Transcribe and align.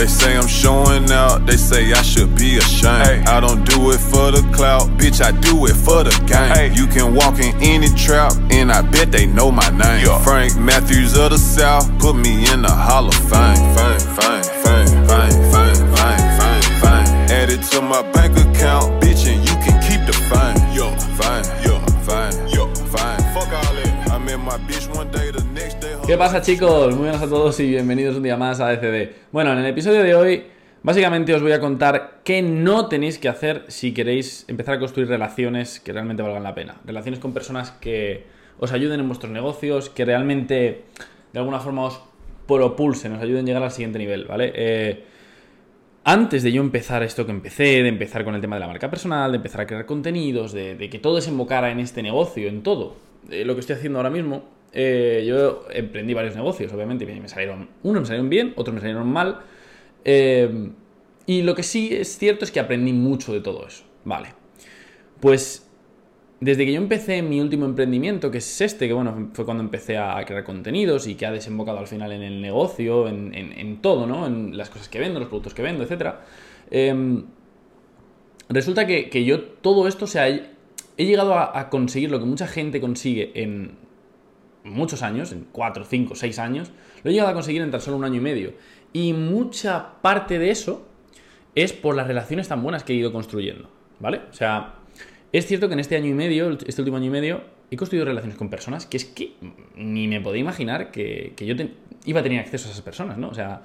They 0.00 0.06
say 0.06 0.34
I'm 0.34 0.48
showing 0.48 1.12
out, 1.12 1.44
they 1.44 1.58
say 1.58 1.92
I 1.92 2.00
should 2.00 2.34
be 2.34 2.56
ashamed. 2.56 3.28
I 3.28 3.38
don't 3.38 3.64
do 3.64 3.90
it 3.90 3.98
for 3.98 4.30
the 4.30 4.40
clout, 4.56 4.88
bitch, 4.96 5.20
I 5.20 5.30
do 5.30 5.66
it 5.66 5.76
for 5.76 6.04
the 6.04 6.16
game. 6.24 6.72
You 6.72 6.86
can 6.86 7.14
walk 7.14 7.38
in 7.38 7.54
any 7.62 7.90
trap, 7.90 8.32
and 8.50 8.72
I 8.72 8.80
bet 8.80 9.12
they 9.12 9.26
know 9.26 9.52
my 9.52 9.68
name. 9.68 10.06
Frank 10.22 10.56
Matthews 10.56 11.18
of 11.18 11.32
the 11.32 11.38
South, 11.38 11.86
put 11.98 12.16
me 12.16 12.50
in 12.50 12.62
the 12.62 12.70
Hall 12.70 13.08
of 13.08 13.14
Fame. 13.14 13.56
Fame, 13.76 14.00
fame, 14.16 14.42
fame, 14.64 14.88
fame, 15.04 15.52
fame, 15.52 15.92
fame, 15.92 16.32
fame, 16.40 16.80
fame. 16.80 17.08
Add 17.28 17.50
it 17.50 17.62
to 17.64 17.82
my 17.82 18.00
bank 18.10 18.38
account, 18.38 18.99
¿Qué 26.10 26.18
pasa 26.18 26.42
chicos? 26.42 26.92
Muy 26.96 27.04
buenas 27.04 27.22
a 27.22 27.28
todos 27.28 27.60
y 27.60 27.68
bienvenidos 27.68 28.16
un 28.16 28.24
día 28.24 28.36
más 28.36 28.58
a 28.58 28.68
DCD. 28.68 29.12
Bueno, 29.30 29.52
en 29.52 29.58
el 29.58 29.66
episodio 29.66 30.02
de 30.02 30.16
hoy 30.16 30.42
básicamente 30.82 31.32
os 31.32 31.40
voy 31.40 31.52
a 31.52 31.60
contar 31.60 32.22
qué 32.24 32.42
no 32.42 32.88
tenéis 32.88 33.16
que 33.18 33.28
hacer 33.28 33.62
si 33.68 33.94
queréis 33.94 34.44
empezar 34.48 34.74
a 34.74 34.78
construir 34.80 35.06
relaciones 35.06 35.78
que 35.78 35.92
realmente 35.92 36.24
valgan 36.24 36.42
la 36.42 36.52
pena. 36.52 36.80
Relaciones 36.84 37.20
con 37.20 37.32
personas 37.32 37.70
que 37.70 38.26
os 38.58 38.72
ayuden 38.72 38.98
en 38.98 39.06
vuestros 39.06 39.30
negocios, 39.30 39.88
que 39.88 40.04
realmente 40.04 40.82
de 41.32 41.38
alguna 41.38 41.60
forma 41.60 41.84
os 41.84 42.00
propulsen, 42.48 43.12
os 43.12 43.22
ayuden 43.22 43.44
a 43.44 43.46
llegar 43.46 43.62
al 43.62 43.70
siguiente 43.70 44.00
nivel, 44.00 44.24
¿vale? 44.24 44.50
Eh, 44.52 45.04
antes 46.02 46.42
de 46.42 46.50
yo 46.50 46.60
empezar 46.60 47.04
esto 47.04 47.24
que 47.24 47.30
empecé, 47.30 47.84
de 47.84 47.88
empezar 47.88 48.24
con 48.24 48.34
el 48.34 48.40
tema 48.40 48.56
de 48.56 48.60
la 48.60 48.66
marca 48.66 48.90
personal, 48.90 49.30
de 49.30 49.36
empezar 49.36 49.60
a 49.60 49.66
crear 49.68 49.86
contenidos, 49.86 50.52
de, 50.52 50.74
de 50.74 50.90
que 50.90 50.98
todo 50.98 51.14
desembocara 51.14 51.70
en 51.70 51.78
este 51.78 52.02
negocio, 52.02 52.48
en 52.48 52.64
todo, 52.64 52.96
eh, 53.30 53.44
lo 53.44 53.54
que 53.54 53.60
estoy 53.60 53.76
haciendo 53.76 54.00
ahora 54.00 54.10
mismo, 54.10 54.58
eh, 54.72 55.24
yo 55.26 55.64
emprendí 55.72 56.14
varios 56.14 56.34
negocios, 56.36 56.72
obviamente, 56.72 57.04
y 57.04 57.20
me 57.20 57.28
salieron, 57.28 57.68
unos 57.82 58.02
me 58.02 58.06
salieron 58.06 58.30
bien, 58.30 58.52
otros 58.56 58.74
me 58.74 58.80
salieron 58.80 59.10
mal, 59.10 59.40
eh, 60.04 60.70
y 61.26 61.42
lo 61.42 61.54
que 61.54 61.62
sí 61.62 61.90
es 61.94 62.16
cierto 62.18 62.44
es 62.44 62.50
que 62.50 62.60
aprendí 62.60 62.92
mucho 62.92 63.32
de 63.32 63.40
todo 63.40 63.66
eso, 63.66 63.84
¿vale? 64.04 64.30
Pues 65.20 65.68
desde 66.40 66.64
que 66.64 66.72
yo 66.72 66.80
empecé 66.80 67.20
mi 67.20 67.38
último 67.40 67.66
emprendimiento, 67.66 68.30
que 68.30 68.38
es 68.38 68.60
este, 68.62 68.88
que 68.88 68.94
bueno, 68.94 69.28
fue 69.34 69.44
cuando 69.44 69.62
empecé 69.62 69.98
a 69.98 70.24
crear 70.24 70.42
contenidos 70.42 71.06
y 71.06 71.14
que 71.14 71.26
ha 71.26 71.30
desembocado 71.32 71.78
al 71.78 71.86
final 71.86 72.12
en 72.12 72.22
el 72.22 72.40
negocio, 72.40 73.08
en, 73.08 73.34
en- 73.34 73.82
todo, 73.82 74.06
¿no? 74.06 74.26
En 74.26 74.56
las 74.56 74.70
cosas 74.70 74.88
que 74.88 74.98
vendo, 74.98 75.20
los 75.20 75.28
productos 75.28 75.52
que 75.52 75.62
vendo, 75.62 75.84
etc. 75.84 76.14
resulta 78.48 78.86
que, 78.86 79.10
que 79.10 79.24
yo 79.24 79.42
todo 79.42 79.86
esto, 79.86 80.04
o 80.06 80.08
sea, 80.08 80.28
he 80.28 81.04
llegado 81.04 81.34
a, 81.34 81.58
a 81.58 81.70
conseguir 81.70 82.10
lo 82.10 82.18
que 82.18 82.24
mucha 82.26 82.46
gente 82.46 82.80
consigue 82.80 83.32
en 83.34 83.72
muchos 84.64 85.02
años, 85.02 85.32
en 85.32 85.46
4, 85.52 85.84
5, 85.84 86.14
6 86.14 86.38
años, 86.38 86.70
lo 87.02 87.10
he 87.10 87.14
llegado 87.14 87.30
a 87.30 87.34
conseguir 87.34 87.62
en 87.62 87.70
tan 87.70 87.80
solo 87.80 87.96
un 87.96 88.04
año 88.04 88.16
y 88.16 88.20
medio. 88.20 88.52
Y 88.92 89.12
mucha 89.12 90.00
parte 90.02 90.38
de 90.38 90.50
eso 90.50 90.86
es 91.54 91.72
por 91.72 91.96
las 91.96 92.06
relaciones 92.06 92.48
tan 92.48 92.62
buenas 92.62 92.84
que 92.84 92.92
he 92.92 92.96
ido 92.96 93.12
construyendo, 93.12 93.70
¿vale? 93.98 94.20
O 94.30 94.32
sea, 94.32 94.74
es 95.32 95.46
cierto 95.46 95.68
que 95.68 95.74
en 95.74 95.80
este 95.80 95.96
año 95.96 96.08
y 96.08 96.14
medio, 96.14 96.50
este 96.66 96.80
último 96.80 96.96
año 96.96 97.06
y 97.06 97.10
medio, 97.10 97.42
he 97.70 97.76
construido 97.76 98.04
relaciones 98.04 98.36
con 98.36 98.50
personas 98.50 98.86
que 98.86 98.96
es 98.96 99.04
que 99.04 99.34
ni 99.76 100.08
me 100.08 100.20
podía 100.20 100.40
imaginar 100.40 100.90
que, 100.90 101.34
que 101.36 101.46
yo 101.46 101.54
iba 102.04 102.20
a 102.20 102.22
tener 102.22 102.40
acceso 102.40 102.68
a 102.68 102.72
esas 102.72 102.82
personas, 102.82 103.16
¿no? 103.18 103.28
O 103.28 103.34
sea, 103.34 103.62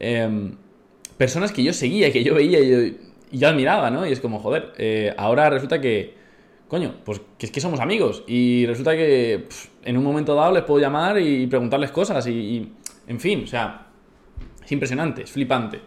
em, 0.00 0.56
personas 1.16 1.52
que 1.52 1.62
yo 1.62 1.72
seguía, 1.72 2.12
que 2.12 2.24
yo 2.24 2.34
veía 2.34 2.60
y 2.60 2.70
yo, 2.70 2.96
y 3.30 3.38
yo 3.38 3.48
admiraba, 3.48 3.90
¿no? 3.90 4.06
Y 4.06 4.12
es 4.12 4.20
como, 4.20 4.40
joder, 4.40 4.72
eh, 4.78 5.14
ahora 5.16 5.48
resulta 5.50 5.80
que, 5.80 6.14
coño, 6.68 6.96
pues 7.04 7.20
que 7.38 7.46
es 7.46 7.52
que 7.52 7.60
somos 7.60 7.80
amigos 7.80 8.24
y 8.26 8.66
resulta 8.66 8.96
que 8.96 9.46
en 9.84 9.96
un 9.96 10.04
momento 10.04 10.34
dado 10.34 10.52
les 10.52 10.64
puedo 10.64 10.80
llamar 10.80 11.18
y 11.20 11.46
preguntarles 11.46 11.90
cosas 11.90 12.26
y, 12.26 12.30
y, 12.30 12.72
en 13.06 13.20
fin, 13.20 13.44
o 13.44 13.46
sea, 13.46 13.86
es 14.64 14.72
impresionante, 14.72 15.22
es 15.22 15.30
flipante. 15.30 15.80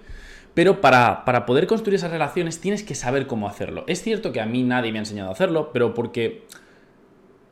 Pero 0.54 0.82
para, 0.82 1.24
para 1.26 1.46
poder 1.46 1.68
construir 1.68 1.96
esas 1.96 2.12
relaciones 2.12 2.60
tienes 2.60 2.84
que 2.84 2.96
saber 2.96 3.28
cómo 3.28 3.48
hacerlo. 3.48 3.84
Es 3.88 4.02
cierto 4.02 4.32
que 4.32 4.42
a 4.42 4.46
mí 4.46 4.64
nadie 4.64 4.92
me 4.92 4.98
ha 4.98 5.02
enseñado 5.02 5.30
a 5.30 5.34
hacerlo, 5.34 5.72
pero 5.72 5.94
porque 5.94 6.44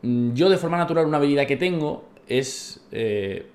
mm, 0.01 0.33
yo 0.33 0.49
de 0.49 0.57
forma 0.57 0.77
natural 0.77 1.05
una 1.05 1.17
habilidad 1.17 1.45
que 1.45 1.57
tengo 1.57 2.09
es 2.27 2.85
eh, 2.91 3.47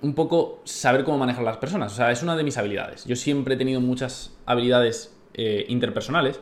un 0.00 0.14
poco 0.14 0.60
saber 0.64 1.04
cómo 1.04 1.18
manejar 1.18 1.44
las 1.44 1.56
personas. 1.56 1.92
O 1.92 1.96
sea, 1.96 2.10
es 2.10 2.22
una 2.22 2.36
de 2.36 2.44
mis 2.44 2.56
habilidades. 2.56 3.04
Yo 3.04 3.16
siempre 3.16 3.54
he 3.54 3.56
tenido 3.56 3.80
muchas 3.80 4.36
habilidades 4.46 5.14
eh, 5.34 5.66
interpersonales. 5.68 6.40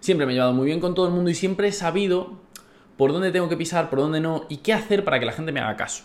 Siempre 0.00 0.26
me 0.26 0.32
he 0.32 0.34
llevado 0.34 0.52
muy 0.52 0.66
bien 0.66 0.80
con 0.80 0.94
todo 0.94 1.06
el 1.06 1.12
mundo 1.12 1.30
y 1.30 1.34
siempre 1.34 1.68
he 1.68 1.72
sabido 1.72 2.34
por 2.96 3.12
dónde 3.12 3.30
tengo 3.30 3.48
que 3.48 3.56
pisar, 3.56 3.90
por 3.90 3.98
dónde 3.98 4.20
no 4.20 4.46
y 4.48 4.58
qué 4.58 4.72
hacer 4.72 5.04
para 5.04 5.20
que 5.20 5.26
la 5.26 5.32
gente 5.32 5.52
me 5.52 5.60
haga 5.60 5.76
caso. 5.76 6.04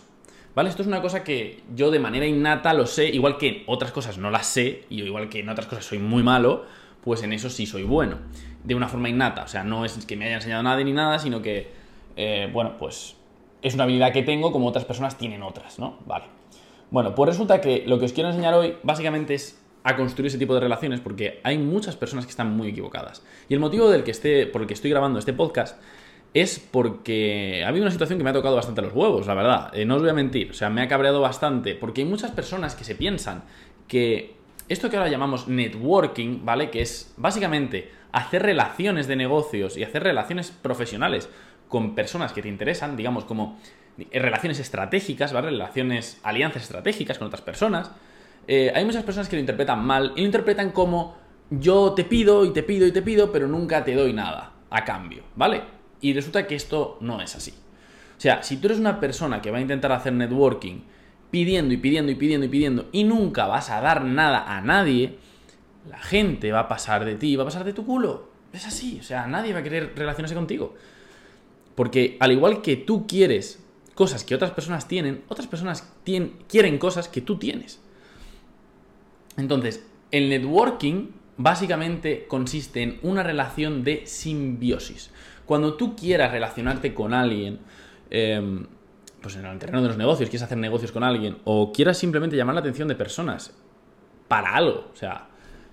¿Vale? 0.54 0.68
Esto 0.68 0.82
es 0.82 0.88
una 0.88 1.00
cosa 1.00 1.24
que 1.24 1.62
yo 1.74 1.90
de 1.90 1.98
manera 1.98 2.26
innata 2.26 2.74
lo 2.74 2.86
sé, 2.86 3.06
igual 3.08 3.38
que 3.38 3.48
en 3.48 3.62
otras 3.66 3.90
cosas 3.90 4.18
no 4.18 4.30
las 4.30 4.46
sé, 4.46 4.84
y 4.90 5.02
igual 5.02 5.30
que 5.30 5.40
en 5.40 5.48
otras 5.48 5.66
cosas 5.66 5.86
soy 5.86 5.98
muy 5.98 6.22
malo, 6.22 6.66
pues 7.02 7.22
en 7.22 7.32
eso 7.32 7.48
sí 7.48 7.64
soy 7.64 7.84
bueno. 7.84 8.18
De 8.62 8.74
una 8.74 8.88
forma 8.88 9.08
innata. 9.08 9.44
O 9.44 9.48
sea, 9.48 9.64
no 9.64 9.84
es 9.84 10.04
que 10.04 10.16
me 10.16 10.26
haya 10.26 10.36
enseñado 10.36 10.62
nadie 10.62 10.84
ni 10.84 10.92
nada, 10.92 11.18
sino 11.18 11.40
que, 11.40 11.70
eh, 12.16 12.50
bueno, 12.52 12.76
pues 12.78 13.16
es 13.62 13.74
una 13.74 13.84
habilidad 13.84 14.12
que 14.12 14.22
tengo 14.22 14.52
como 14.52 14.66
otras 14.66 14.84
personas 14.84 15.16
tienen 15.16 15.42
otras, 15.42 15.78
¿no? 15.78 15.98
Vale. 16.04 16.26
Bueno, 16.90 17.14
pues 17.14 17.30
resulta 17.30 17.62
que 17.62 17.84
lo 17.86 17.98
que 17.98 18.04
os 18.04 18.12
quiero 18.12 18.28
enseñar 18.28 18.52
hoy 18.52 18.76
básicamente 18.82 19.34
es 19.34 19.61
a 19.84 19.96
construir 19.96 20.28
ese 20.28 20.38
tipo 20.38 20.54
de 20.54 20.60
relaciones 20.60 21.00
porque 21.00 21.40
hay 21.42 21.58
muchas 21.58 21.96
personas 21.96 22.24
que 22.24 22.30
están 22.30 22.56
muy 22.56 22.68
equivocadas. 22.68 23.22
Y 23.48 23.54
el 23.54 23.60
motivo 23.60 23.90
del 23.90 24.04
que 24.04 24.10
esté, 24.10 24.46
por 24.46 24.62
el 24.62 24.68
que 24.68 24.74
estoy 24.74 24.90
grabando 24.90 25.18
este 25.18 25.32
podcast 25.32 25.80
es 26.34 26.58
porque 26.58 27.62
ha 27.64 27.68
habido 27.68 27.84
una 27.84 27.90
situación 27.90 28.18
que 28.18 28.24
me 28.24 28.30
ha 28.30 28.32
tocado 28.32 28.56
bastante 28.56 28.80
los 28.80 28.94
huevos, 28.94 29.26
la 29.26 29.34
verdad. 29.34 29.70
Eh, 29.74 29.84
no 29.84 29.96
os 29.96 30.00
voy 30.00 30.10
a 30.10 30.14
mentir, 30.14 30.50
o 30.50 30.54
sea, 30.54 30.70
me 30.70 30.80
ha 30.80 30.88
cabreado 30.88 31.20
bastante 31.20 31.74
porque 31.74 32.02
hay 32.02 32.06
muchas 32.06 32.30
personas 32.30 32.74
que 32.74 32.84
se 32.84 32.94
piensan 32.94 33.44
que 33.86 34.36
esto 34.68 34.88
que 34.88 34.96
ahora 34.96 35.10
llamamos 35.10 35.48
networking, 35.48 36.44
¿vale? 36.44 36.70
Que 36.70 36.80
es 36.80 37.12
básicamente 37.16 37.90
hacer 38.12 38.42
relaciones 38.42 39.06
de 39.06 39.16
negocios 39.16 39.76
y 39.76 39.84
hacer 39.84 40.02
relaciones 40.02 40.50
profesionales 40.50 41.28
con 41.68 41.94
personas 41.94 42.32
que 42.32 42.42
te 42.42 42.48
interesan, 42.48 42.96
digamos, 42.96 43.24
como 43.24 43.58
eh, 43.98 44.18
relaciones 44.18 44.58
estratégicas, 44.60 45.32
¿vale? 45.32 45.50
Relaciones, 45.50 46.20
alianzas 46.22 46.62
estratégicas 46.62 47.18
con 47.18 47.26
otras 47.26 47.42
personas. 47.42 47.90
Eh, 48.46 48.72
hay 48.74 48.84
muchas 48.84 49.04
personas 49.04 49.28
que 49.28 49.36
lo 49.36 49.40
interpretan 49.40 49.84
mal 49.84 50.12
y 50.16 50.20
lo 50.20 50.26
interpretan 50.26 50.70
como 50.70 51.16
yo 51.50 51.92
te 51.92 52.04
pido 52.04 52.44
y 52.44 52.52
te 52.52 52.62
pido 52.62 52.86
y 52.86 52.92
te 52.92 53.02
pido, 53.02 53.30
pero 53.30 53.46
nunca 53.46 53.84
te 53.84 53.94
doy 53.94 54.12
nada 54.12 54.52
a 54.70 54.84
cambio, 54.84 55.22
¿vale? 55.36 55.62
Y 56.00 56.12
resulta 56.14 56.46
que 56.46 56.54
esto 56.54 56.98
no 57.00 57.20
es 57.20 57.36
así. 57.36 57.52
O 58.16 58.20
sea, 58.20 58.42
si 58.42 58.56
tú 58.56 58.68
eres 58.68 58.78
una 58.78 59.00
persona 59.00 59.42
que 59.42 59.50
va 59.50 59.58
a 59.58 59.60
intentar 59.60 59.92
hacer 59.92 60.12
networking 60.12 60.80
pidiendo 61.30 61.74
y 61.74 61.76
pidiendo 61.76 62.12
y 62.12 62.14
pidiendo 62.14 62.46
y 62.46 62.48
pidiendo 62.48 62.88
y 62.92 63.04
nunca 63.04 63.46
vas 63.46 63.70
a 63.70 63.80
dar 63.80 64.04
nada 64.04 64.56
a 64.56 64.60
nadie, 64.60 65.18
la 65.88 65.98
gente 65.98 66.52
va 66.52 66.60
a 66.60 66.68
pasar 66.68 67.04
de 67.04 67.16
ti, 67.16 67.36
va 67.36 67.42
a 67.42 67.46
pasar 67.46 67.64
de 67.64 67.72
tu 67.72 67.84
culo. 67.84 68.30
Es 68.52 68.66
así, 68.66 68.98
o 69.00 69.02
sea, 69.02 69.26
nadie 69.26 69.52
va 69.52 69.60
a 69.60 69.62
querer 69.62 69.92
relacionarse 69.96 70.34
contigo. 70.34 70.74
Porque 71.74 72.16
al 72.20 72.32
igual 72.32 72.62
que 72.62 72.76
tú 72.76 73.06
quieres 73.06 73.62
cosas 73.94 74.24
que 74.24 74.34
otras 74.34 74.50
personas 74.50 74.88
tienen, 74.88 75.22
otras 75.28 75.46
personas 75.46 75.92
quieren 76.48 76.78
cosas 76.78 77.08
que 77.08 77.20
tú 77.20 77.38
tienes. 77.38 77.80
Entonces, 79.36 79.86
el 80.10 80.28
networking 80.28 81.08
básicamente 81.36 82.26
consiste 82.28 82.82
en 82.82 82.98
una 83.02 83.22
relación 83.22 83.84
de 83.84 84.06
simbiosis. 84.06 85.10
Cuando 85.46 85.74
tú 85.74 85.96
quieras 85.96 86.30
relacionarte 86.30 86.94
con 86.94 87.14
alguien, 87.14 87.60
em, 88.10 88.66
pues 89.20 89.36
en 89.36 89.46
el 89.46 89.58
terreno 89.58 89.82
de 89.82 89.88
los 89.88 89.96
negocios, 89.96 90.28
quieres 90.28 90.42
hacer 90.42 90.58
negocios 90.58 90.92
con 90.92 91.04
alguien, 91.04 91.38
o 91.44 91.72
quieras 91.72 91.98
simplemente 91.98 92.36
llamar 92.36 92.54
la 92.54 92.60
atención 92.60 92.88
de 92.88 92.94
personas 92.94 93.54
para 94.28 94.54
algo, 94.54 94.90
o 94.92 94.96
sea, 94.96 95.28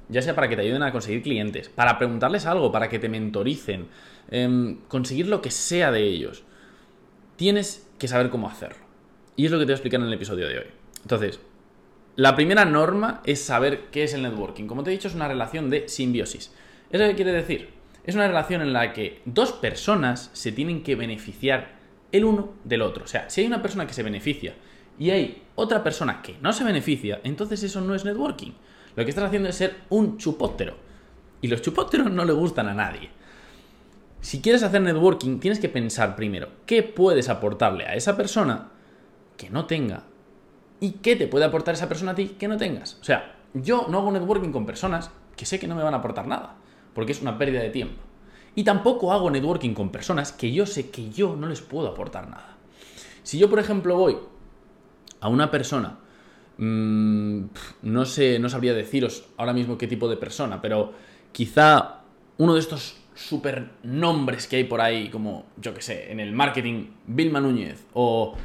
ya 0.07 0.21
sea 0.21 0.35
para 0.35 0.47
que 0.49 0.55
te 0.55 0.63
ayuden 0.63 0.83
a 0.83 0.91
conseguir 0.91 1.21
clientes, 1.21 1.69
para 1.69 1.97
preguntarles 1.97 2.45
algo, 2.45 2.71
para 2.71 2.89
que 2.89 2.99
te 2.99 3.09
mentoricen, 3.09 3.87
em, 4.29 4.79
conseguir 4.87 5.27
lo 5.27 5.41
que 5.41 5.51
sea 5.51 5.91
de 5.91 6.03
ellos, 6.03 6.43
tienes 7.35 7.87
que 7.97 8.07
saber 8.07 8.29
cómo 8.29 8.49
hacerlo. 8.49 8.83
Y 9.35 9.45
es 9.45 9.51
lo 9.51 9.57
que 9.57 9.63
te 9.63 9.67
voy 9.67 9.73
a 9.73 9.75
explicar 9.75 10.01
en 10.01 10.07
el 10.07 10.13
episodio 10.13 10.47
de 10.47 10.59
hoy. 10.59 10.65
Entonces, 11.01 11.39
la 12.19 12.35
primera 12.35 12.65
norma 12.65 13.21
es 13.23 13.41
saber 13.41 13.85
qué 13.91 14.03
es 14.03 14.13
el 14.13 14.23
networking. 14.23 14.65
Como 14.65 14.83
te 14.83 14.89
he 14.89 14.91
dicho, 14.93 15.07
es 15.07 15.15
una 15.15 15.29
relación 15.29 15.69
de 15.69 15.87
simbiosis. 15.87 16.53
¿Eso 16.91 17.05
qué 17.05 17.15
quiere 17.15 17.31
decir? 17.31 17.69
Es 18.03 18.13
una 18.13 18.27
relación 18.27 18.61
en 18.61 18.73
la 18.73 18.91
que 18.91 19.21
dos 19.23 19.53
personas 19.53 20.29
se 20.33 20.51
tienen 20.51 20.83
que 20.83 20.95
beneficiar 20.95 21.77
el 22.11 22.25
uno 22.25 22.55
del 22.65 22.81
otro. 22.81 23.05
O 23.05 23.07
sea, 23.07 23.29
si 23.29 23.39
hay 23.39 23.47
una 23.47 23.61
persona 23.61 23.87
que 23.87 23.93
se 23.93 24.03
beneficia 24.03 24.53
y 24.99 25.11
hay 25.11 25.43
otra 25.55 25.81
persona 25.81 26.21
que 26.21 26.35
no 26.41 26.51
se 26.51 26.65
beneficia, 26.65 27.21
entonces 27.23 27.63
eso 27.63 27.79
no 27.79 27.95
es 27.95 28.03
networking. 28.03 28.51
Lo 28.97 29.05
que 29.05 29.11
estás 29.11 29.23
haciendo 29.23 29.47
es 29.47 29.55
ser 29.55 29.77
un 29.87 30.17
chupóptero. 30.17 30.75
Y 31.39 31.47
los 31.47 31.61
chupópteros 31.61 32.11
no 32.11 32.25
le 32.25 32.33
gustan 32.33 32.67
a 32.67 32.73
nadie. 32.73 33.11
Si 34.19 34.41
quieres 34.41 34.63
hacer 34.63 34.81
networking, 34.81 35.39
tienes 35.39 35.61
que 35.61 35.69
pensar 35.69 36.17
primero 36.17 36.49
qué 36.65 36.83
puedes 36.83 37.29
aportarle 37.29 37.85
a 37.85 37.95
esa 37.95 38.17
persona 38.17 38.71
que 39.37 39.49
no 39.49 39.67
tenga 39.67 40.03
y 40.79 40.91
qué 40.91 41.15
te 41.15 41.27
puede 41.27 41.45
aportar 41.45 41.73
esa 41.73 41.89
persona 41.89 42.11
a 42.11 42.15
ti 42.15 42.35
que 42.39 42.47
no 42.47 42.57
tengas. 42.57 42.97
O 43.01 43.03
sea, 43.03 43.35
yo 43.53 43.87
no 43.89 43.99
hago 43.99 44.11
networking 44.11 44.51
con 44.51 44.65
personas 44.65 45.11
que 45.35 45.45
sé 45.45 45.59
que 45.59 45.67
no 45.67 45.75
me 45.75 45.83
van 45.83 45.93
a 45.93 45.97
aportar 45.97 46.27
nada, 46.27 46.55
porque 46.93 47.11
es 47.11 47.21
una 47.21 47.37
pérdida 47.37 47.61
de 47.61 47.69
tiempo. 47.69 48.01
Y 48.55 48.63
tampoco 48.63 49.13
hago 49.13 49.29
networking 49.29 49.73
con 49.73 49.89
personas 49.89 50.31
que 50.31 50.51
yo 50.51 50.65
sé 50.65 50.89
que 50.89 51.09
yo 51.09 51.35
no 51.35 51.47
les 51.47 51.61
puedo 51.61 51.87
aportar 51.87 52.29
nada. 52.29 52.57
Si 53.23 53.37
yo, 53.37 53.49
por 53.49 53.59
ejemplo, 53.59 53.95
voy 53.95 54.17
a 55.21 55.29
una 55.29 55.51
persona 55.51 55.99
Mm, 56.61 57.45
no 57.83 58.05
sé, 58.05 58.37
no 58.37 58.49
sabría 58.49 58.73
deciros 58.73 59.23
ahora 59.37 59.53
mismo 59.53 59.77
qué 59.77 59.87
tipo 59.87 60.09
de 60.09 60.17
persona, 60.17 60.61
pero 60.61 60.91
quizá 61.31 62.01
uno 62.37 62.53
de 62.53 62.59
estos 62.59 62.97
super 63.15 63.69
nombres 63.83 64.45
que 64.45 64.57
hay 64.57 64.63
por 64.65 64.81
ahí, 64.81 65.07
como, 65.07 65.45
yo 65.55 65.73
que 65.73 65.81
sé, 65.81 66.11
en 66.11 66.19
el 66.19 66.33
marketing, 66.33 66.87
Vilma 67.07 67.39
Núñez, 67.39 67.85
o 67.93 68.35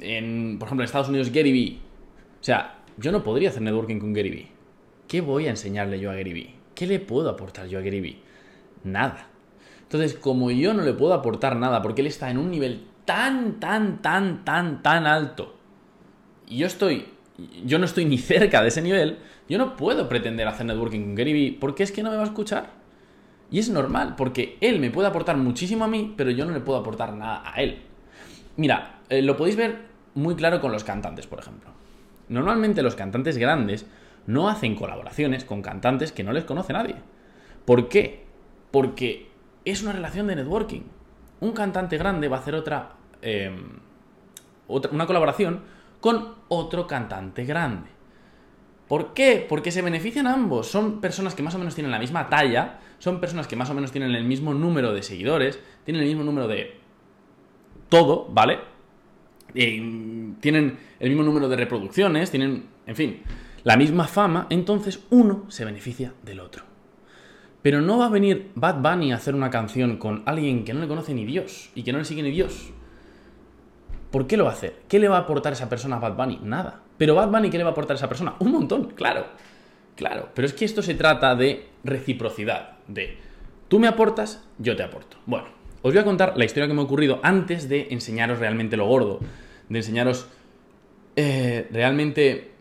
en, 0.00 0.56
por 0.58 0.68
ejemplo, 0.68 0.82
en 0.82 0.86
Estados 0.86 1.08
Unidos, 1.08 1.30
Gary 1.32 1.52
Vee. 1.52 1.78
O 2.40 2.44
sea, 2.44 2.78
yo 2.96 3.12
no 3.12 3.22
podría 3.22 3.50
hacer 3.50 3.62
networking 3.62 3.98
con 3.98 4.12
Gary 4.12 4.30
Vee. 4.30 4.48
¿Qué 5.06 5.20
voy 5.20 5.46
a 5.46 5.50
enseñarle 5.50 6.00
yo 6.00 6.10
a 6.10 6.14
Gary 6.14 6.32
Vee? 6.32 6.54
¿Qué 6.74 6.86
le 6.86 7.00
puedo 7.00 7.30
aportar 7.30 7.66
yo 7.66 7.78
a 7.78 7.82
Gary 7.82 8.00
Vee? 8.00 8.18
Nada. 8.84 9.28
Entonces, 9.82 10.14
como 10.14 10.50
yo 10.50 10.74
no 10.74 10.82
le 10.82 10.92
puedo 10.92 11.14
aportar 11.14 11.56
nada 11.56 11.82
porque 11.82 12.02
él 12.02 12.06
está 12.06 12.30
en 12.30 12.38
un 12.38 12.50
nivel 12.50 12.84
tan, 13.04 13.58
tan, 13.58 14.02
tan, 14.02 14.44
tan, 14.44 14.82
tan 14.82 15.06
alto, 15.06 15.56
y 16.46 16.58
yo 16.58 16.66
estoy, 16.66 17.06
yo 17.64 17.78
no 17.78 17.86
estoy 17.86 18.04
ni 18.04 18.18
cerca 18.18 18.62
de 18.62 18.68
ese 18.68 18.82
nivel, 18.82 19.18
yo 19.48 19.58
no 19.58 19.76
puedo 19.76 20.08
pretender 20.08 20.46
hacer 20.46 20.66
networking 20.66 21.00
con 21.00 21.14
Gary 21.14 21.32
Vee 21.32 21.56
porque 21.58 21.82
es 21.82 21.92
que 21.92 22.02
no 22.02 22.10
me 22.10 22.16
va 22.16 22.22
a 22.22 22.26
escuchar. 22.26 22.78
Y 23.50 23.58
es 23.58 23.70
normal, 23.70 24.14
porque 24.14 24.58
él 24.60 24.78
me 24.78 24.90
puede 24.90 25.08
aportar 25.08 25.38
muchísimo 25.38 25.86
a 25.86 25.88
mí, 25.88 26.12
pero 26.18 26.30
yo 26.30 26.44
no 26.44 26.52
le 26.52 26.60
puedo 26.60 26.78
aportar 26.78 27.14
nada 27.14 27.42
a 27.46 27.62
él. 27.62 27.78
Mira, 28.56 29.00
eh, 29.08 29.22
lo 29.22 29.38
podéis 29.38 29.56
ver 29.56 29.87
muy 30.18 30.34
claro 30.34 30.60
con 30.60 30.72
los 30.72 30.84
cantantes, 30.84 31.26
por 31.26 31.38
ejemplo. 31.38 31.70
Normalmente 32.28 32.82
los 32.82 32.94
cantantes 32.94 33.38
grandes 33.38 33.86
no 34.26 34.48
hacen 34.48 34.74
colaboraciones 34.74 35.44
con 35.44 35.62
cantantes 35.62 36.12
que 36.12 36.24
no 36.24 36.32
les 36.32 36.44
conoce 36.44 36.72
nadie. 36.72 36.96
¿Por 37.64 37.88
qué? 37.88 38.26
Porque 38.70 39.30
es 39.64 39.82
una 39.82 39.92
relación 39.92 40.26
de 40.26 40.36
networking. 40.36 40.82
Un 41.40 41.52
cantante 41.52 41.96
grande 41.96 42.28
va 42.28 42.36
a 42.36 42.40
hacer 42.40 42.54
otra, 42.54 42.90
em, 43.22 43.78
otra 44.66 44.90
una 44.92 45.06
colaboración 45.06 45.62
con 46.00 46.34
otro 46.48 46.86
cantante 46.86 47.44
grande. 47.44 47.88
¿Por 48.88 49.12
qué? 49.12 49.44
Porque 49.48 49.70
se 49.70 49.82
benefician 49.82 50.26
ambos. 50.26 50.66
Son 50.66 51.00
personas 51.00 51.34
que 51.34 51.42
más 51.42 51.54
o 51.54 51.58
menos 51.58 51.74
tienen 51.74 51.90
la 51.90 51.98
misma 51.98 52.28
talla, 52.28 52.78
son 52.98 53.20
personas 53.20 53.46
que 53.46 53.56
más 53.56 53.70
o 53.70 53.74
menos 53.74 53.92
tienen 53.92 54.14
el 54.14 54.24
mismo 54.24 54.54
número 54.54 54.92
de 54.92 55.02
seguidores, 55.02 55.60
tienen 55.84 56.02
el 56.02 56.08
mismo 56.08 56.24
número 56.24 56.48
de 56.48 56.80
todo, 57.88 58.26
¿vale? 58.30 58.58
Tienen 59.54 60.78
el 61.00 61.08
mismo 61.08 61.22
número 61.22 61.48
de 61.48 61.56
reproducciones, 61.56 62.30
tienen, 62.30 62.64
en 62.86 62.96
fin, 62.96 63.22
la 63.64 63.76
misma 63.76 64.06
fama, 64.06 64.46
entonces 64.50 65.00
uno 65.10 65.44
se 65.48 65.64
beneficia 65.64 66.14
del 66.22 66.40
otro. 66.40 66.64
Pero 67.62 67.80
no 67.80 67.98
va 67.98 68.06
a 68.06 68.10
venir 68.10 68.50
Bad 68.54 68.80
Bunny 68.80 69.12
a 69.12 69.16
hacer 69.16 69.34
una 69.34 69.50
canción 69.50 69.96
con 69.96 70.22
alguien 70.26 70.64
que 70.64 70.72
no 70.72 70.80
le 70.80 70.88
conoce 70.88 71.12
ni 71.12 71.24
Dios 71.24 71.70
y 71.74 71.82
que 71.82 71.92
no 71.92 71.98
le 71.98 72.04
sigue 72.04 72.22
ni 72.22 72.30
Dios. 72.30 72.72
¿Por 74.10 74.26
qué 74.26 74.36
lo 74.36 74.44
va 74.44 74.50
a 74.50 74.54
hacer? 74.54 74.76
¿Qué 74.88 74.98
le 74.98 75.08
va 75.08 75.16
a 75.16 75.20
aportar 75.20 75.52
esa 75.52 75.68
persona 75.68 75.96
a 75.96 76.00
Bad 76.00 76.16
Bunny? 76.16 76.40
Nada. 76.42 76.80
Pero 76.96 77.14
Bad 77.14 77.30
Bunny, 77.30 77.50
¿qué 77.50 77.58
le 77.58 77.64
va 77.64 77.70
a 77.70 77.72
aportar 77.72 77.96
a 77.96 77.98
esa 77.98 78.08
persona? 78.08 78.36
Un 78.38 78.52
montón, 78.52 78.90
claro. 78.90 79.26
Claro. 79.96 80.28
Pero 80.34 80.46
es 80.46 80.54
que 80.54 80.64
esto 80.64 80.80
se 80.80 80.94
trata 80.94 81.34
de 81.34 81.66
reciprocidad. 81.84 82.78
De 82.86 83.18
tú 83.66 83.78
me 83.78 83.88
aportas, 83.88 84.46
yo 84.58 84.76
te 84.76 84.82
aporto. 84.82 85.18
Bueno, 85.26 85.48
os 85.82 85.92
voy 85.92 85.98
a 85.98 86.04
contar 86.04 86.36
la 86.36 86.44
historia 86.44 86.66
que 86.66 86.74
me 86.74 86.80
ha 86.80 86.84
ocurrido 86.84 87.20
antes 87.22 87.68
de 87.68 87.88
enseñaros 87.90 88.38
realmente 88.38 88.76
lo 88.76 88.86
gordo. 88.86 89.20
De 89.68 89.78
enseñaros 89.78 90.26
eh, 91.16 91.68
realmente 91.70 92.52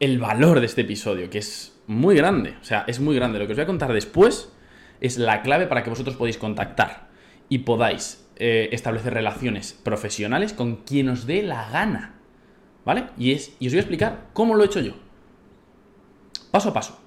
el 0.00 0.18
valor 0.18 0.60
de 0.60 0.66
este 0.66 0.82
episodio, 0.82 1.30
que 1.30 1.38
es 1.38 1.78
muy 1.86 2.14
grande. 2.14 2.56
O 2.60 2.64
sea, 2.64 2.84
es 2.86 3.00
muy 3.00 3.14
grande. 3.16 3.38
Lo 3.38 3.46
que 3.46 3.52
os 3.52 3.56
voy 3.56 3.64
a 3.64 3.66
contar 3.66 3.92
después 3.92 4.52
es 5.00 5.18
la 5.18 5.42
clave 5.42 5.66
para 5.66 5.82
que 5.82 5.90
vosotros 5.90 6.16
podáis 6.16 6.38
contactar 6.38 7.08
y 7.48 7.58
podáis 7.58 8.26
eh, 8.36 8.68
establecer 8.72 9.14
relaciones 9.14 9.72
profesionales 9.72 10.52
con 10.52 10.76
quien 10.76 11.08
os 11.08 11.26
dé 11.26 11.42
la 11.42 11.70
gana. 11.70 12.14
¿Vale? 12.84 13.08
Y, 13.18 13.32
es, 13.32 13.54
y 13.60 13.66
os 13.66 13.72
voy 13.72 13.78
a 13.78 13.82
explicar 13.82 14.28
cómo 14.32 14.54
lo 14.54 14.62
he 14.62 14.66
hecho 14.66 14.80
yo. 14.80 14.92
Paso 16.50 16.70
a 16.70 16.72
paso. 16.72 16.99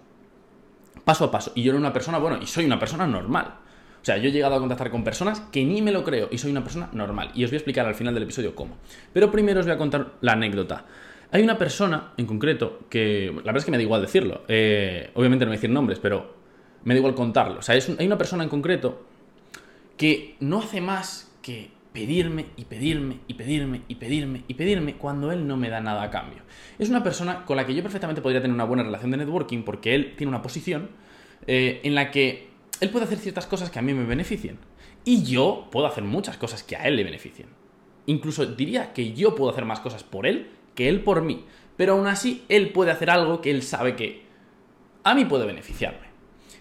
Paso 1.04 1.26
a 1.26 1.32
paso. 1.32 1.52
Y 1.56 1.64
yo 1.64 1.72
era 1.72 1.80
una 1.80 1.94
persona, 1.94 2.18
bueno, 2.18 2.40
y 2.42 2.48
soy 2.48 2.66
una 2.66 2.80
persona 2.80 3.08
normal. 3.08 3.56
O 4.02 4.06
sea, 4.06 4.18
yo 4.18 4.30
he 4.30 4.32
llegado 4.32 4.56
a 4.56 4.60
contactar 4.60 4.92
con 4.92 5.04
personas 5.04 5.40
que 5.52 5.64
ni 5.64 5.82
me 5.82 5.92
lo 5.92 6.04
creo 6.04 6.28
y 6.30 6.38
soy 6.38 6.52
una 6.52 6.64
persona 6.64 6.90
normal. 6.92 7.32
Y 7.34 7.44
os 7.46 7.52
voy 7.52 7.56
a 7.56 7.60
explicar 7.60 7.86
al 7.86 7.96
final 7.96 8.14
del 8.14 8.24
episodio 8.24 8.54
cómo. 8.54 8.78
Pero 9.14 9.32
primero 9.32 9.62
os 9.62 9.66
voy 9.66 9.76
a 9.76 9.78
contar 9.78 10.14
la 10.22 10.34
anécdota. 10.34 10.86
Hay 11.32 11.42
una 11.42 11.58
persona 11.58 12.12
en 12.18 12.26
concreto 12.26 12.82
que, 12.90 13.28
la 13.28 13.42
verdad 13.44 13.58
es 13.58 13.66
que 13.66 13.72
me 13.72 13.78
da 13.78 13.84
igual 13.84 14.02
decirlo. 14.02 14.42
Eh, 14.48 15.10
obviamente 15.14 15.46
no 15.46 15.50
voy 15.50 15.56
a 15.56 15.58
decir 15.58 15.70
nombres, 15.70 16.00
pero 16.00 16.36
me 16.84 16.94
da 16.94 16.98
igual 17.00 17.16
contarlo. 17.16 17.60
O 17.60 17.62
sea, 17.62 17.76
hay 17.76 18.06
una 18.06 18.18
persona 18.18 18.44
en 18.44 18.50
concreto 18.50 19.06
que 19.98 20.36
no 20.42 20.60
hace 20.60 20.82
más 20.82 21.32
que 21.42 21.72
pedirme 21.94 22.48
y 22.58 22.66
pedirme 22.66 23.20
y 23.28 23.36
pedirme 23.36 23.82
y 23.88 23.96
pedirme 23.96 24.44
y 24.48 24.54
pedirme 24.56 24.96
cuando 24.96 25.32
él 25.32 25.48
no 25.48 25.58
me 25.58 25.70
da 25.70 25.80
nada 25.80 26.04
a 26.04 26.10
cambio. 26.10 26.42
Es 26.80 26.90
una 26.90 27.04
persona 27.04 27.46
con 27.46 27.56
la 27.56 27.66
que 27.66 27.76
yo 27.76 27.84
perfectamente 27.84 28.22
podría 28.22 28.42
tener 28.42 28.56
una 28.56 28.66
buena 28.66 28.84
relación 28.84 29.12
de 29.12 29.18
networking 29.18 29.64
porque 29.64 29.96
él 29.96 30.16
tiene 30.18 30.30
una 30.30 30.42
posición 30.42 30.90
eh, 31.48 31.82
en 31.84 31.96
la 31.96 32.12
que 32.12 32.50
él 32.82 32.90
puede 32.90 33.06
hacer 33.06 33.20
ciertas 33.20 33.46
cosas 33.46 33.70
que 33.70 33.80
a 33.80 33.82
mí 33.82 33.94
me 33.94 34.06
beneficien 34.06 34.58
y 35.06 35.24
yo 35.24 35.68
puedo 35.72 35.86
hacer 35.86 36.04
muchas 36.04 36.38
cosas 36.38 36.64
que 36.64 36.76
a 36.76 36.88
él 36.88 36.96
le 36.96 37.04
beneficien. 37.04 37.48
Incluso 38.06 38.46
diría 38.46 38.94
que 38.94 39.14
yo 39.14 39.36
puedo 39.36 39.52
hacer 39.52 39.66
más 39.66 39.80
cosas 39.80 40.04
por 40.04 40.26
él 40.26 40.50
que 40.76 40.90
él 40.90 41.02
por 41.02 41.22
mí. 41.22 41.46
Pero 41.78 41.94
aún 41.94 42.08
así, 42.08 42.44
él 42.50 42.72
puede 42.72 42.92
hacer 42.92 43.10
algo 43.10 43.42
que 43.42 43.52
él 43.52 43.64
sabe 43.64 43.96
que 43.96 44.24
a 45.04 45.16
mí 45.16 45.26
puede 45.26 45.46
beneficiarme. 45.46 46.08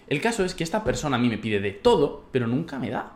El 0.07 0.21
caso 0.21 0.43
es 0.43 0.53
que 0.53 0.63
esta 0.63 0.83
persona 0.83 1.17
a 1.17 1.19
mí 1.19 1.29
me 1.29 1.37
pide 1.37 1.59
de 1.59 1.71
todo, 1.71 2.25
pero 2.31 2.47
nunca 2.47 2.79
me 2.79 2.89
da. 2.89 3.13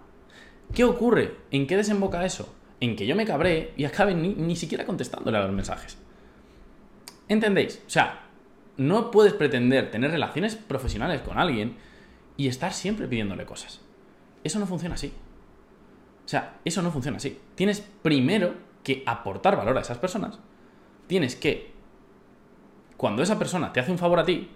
¿Qué 0.74 0.84
ocurre? 0.84 1.38
¿En 1.52 1.68
qué 1.68 1.78
desemboca 1.78 2.26
eso? 2.26 2.54
En 2.80 2.96
que 2.96 3.08
yo 3.08 3.16
me 3.16 3.26
cabré 3.26 3.74
y 3.78 3.86
acabe 3.86 4.14
ni, 4.14 4.56
siquiera 4.56 4.86
contestándole 4.86 5.38
a 5.38 5.42
los 5.42 5.52
mensajes. 5.52 5.98
¿Entendéis? 7.28 7.82
O 7.88 7.90
sea, 7.90 8.28
no 8.78 9.12
puedes 9.12 9.34
pretender 9.34 9.92
tener 9.92 10.12
relaciones 10.12 10.56
profesionales 10.56 11.22
con 11.22 11.40
alguien 11.40 11.78
y 12.38 12.48
estar 12.48 12.74
siempre 12.74 13.08
pidiéndole 13.08 13.46
cosas. 13.46 13.82
Eso 14.44 14.60
no 14.60 14.68
funciona 14.68 14.96
así. 14.96 15.12
O 16.26 16.30
sea, 16.30 16.60
eso 16.64 16.82
no 16.82 16.92
funciona 16.92 17.18
así. 17.18 17.40
Tienes 17.56 17.82
primero 17.82 18.56
que 18.84 19.04
aportar 19.06 19.58
valor 19.58 19.78
a 19.78 19.82
esas 19.82 19.98
personas. 19.98 20.40
Tienes 21.08 21.36
que, 21.36 21.72
cuando 22.98 23.24
esa 23.24 23.40
persona 23.40 23.74
te 23.74 23.80
hace 23.80 23.92
un 23.92 23.98
favor 23.98 24.20
a 24.20 24.26
ti, 24.26 24.50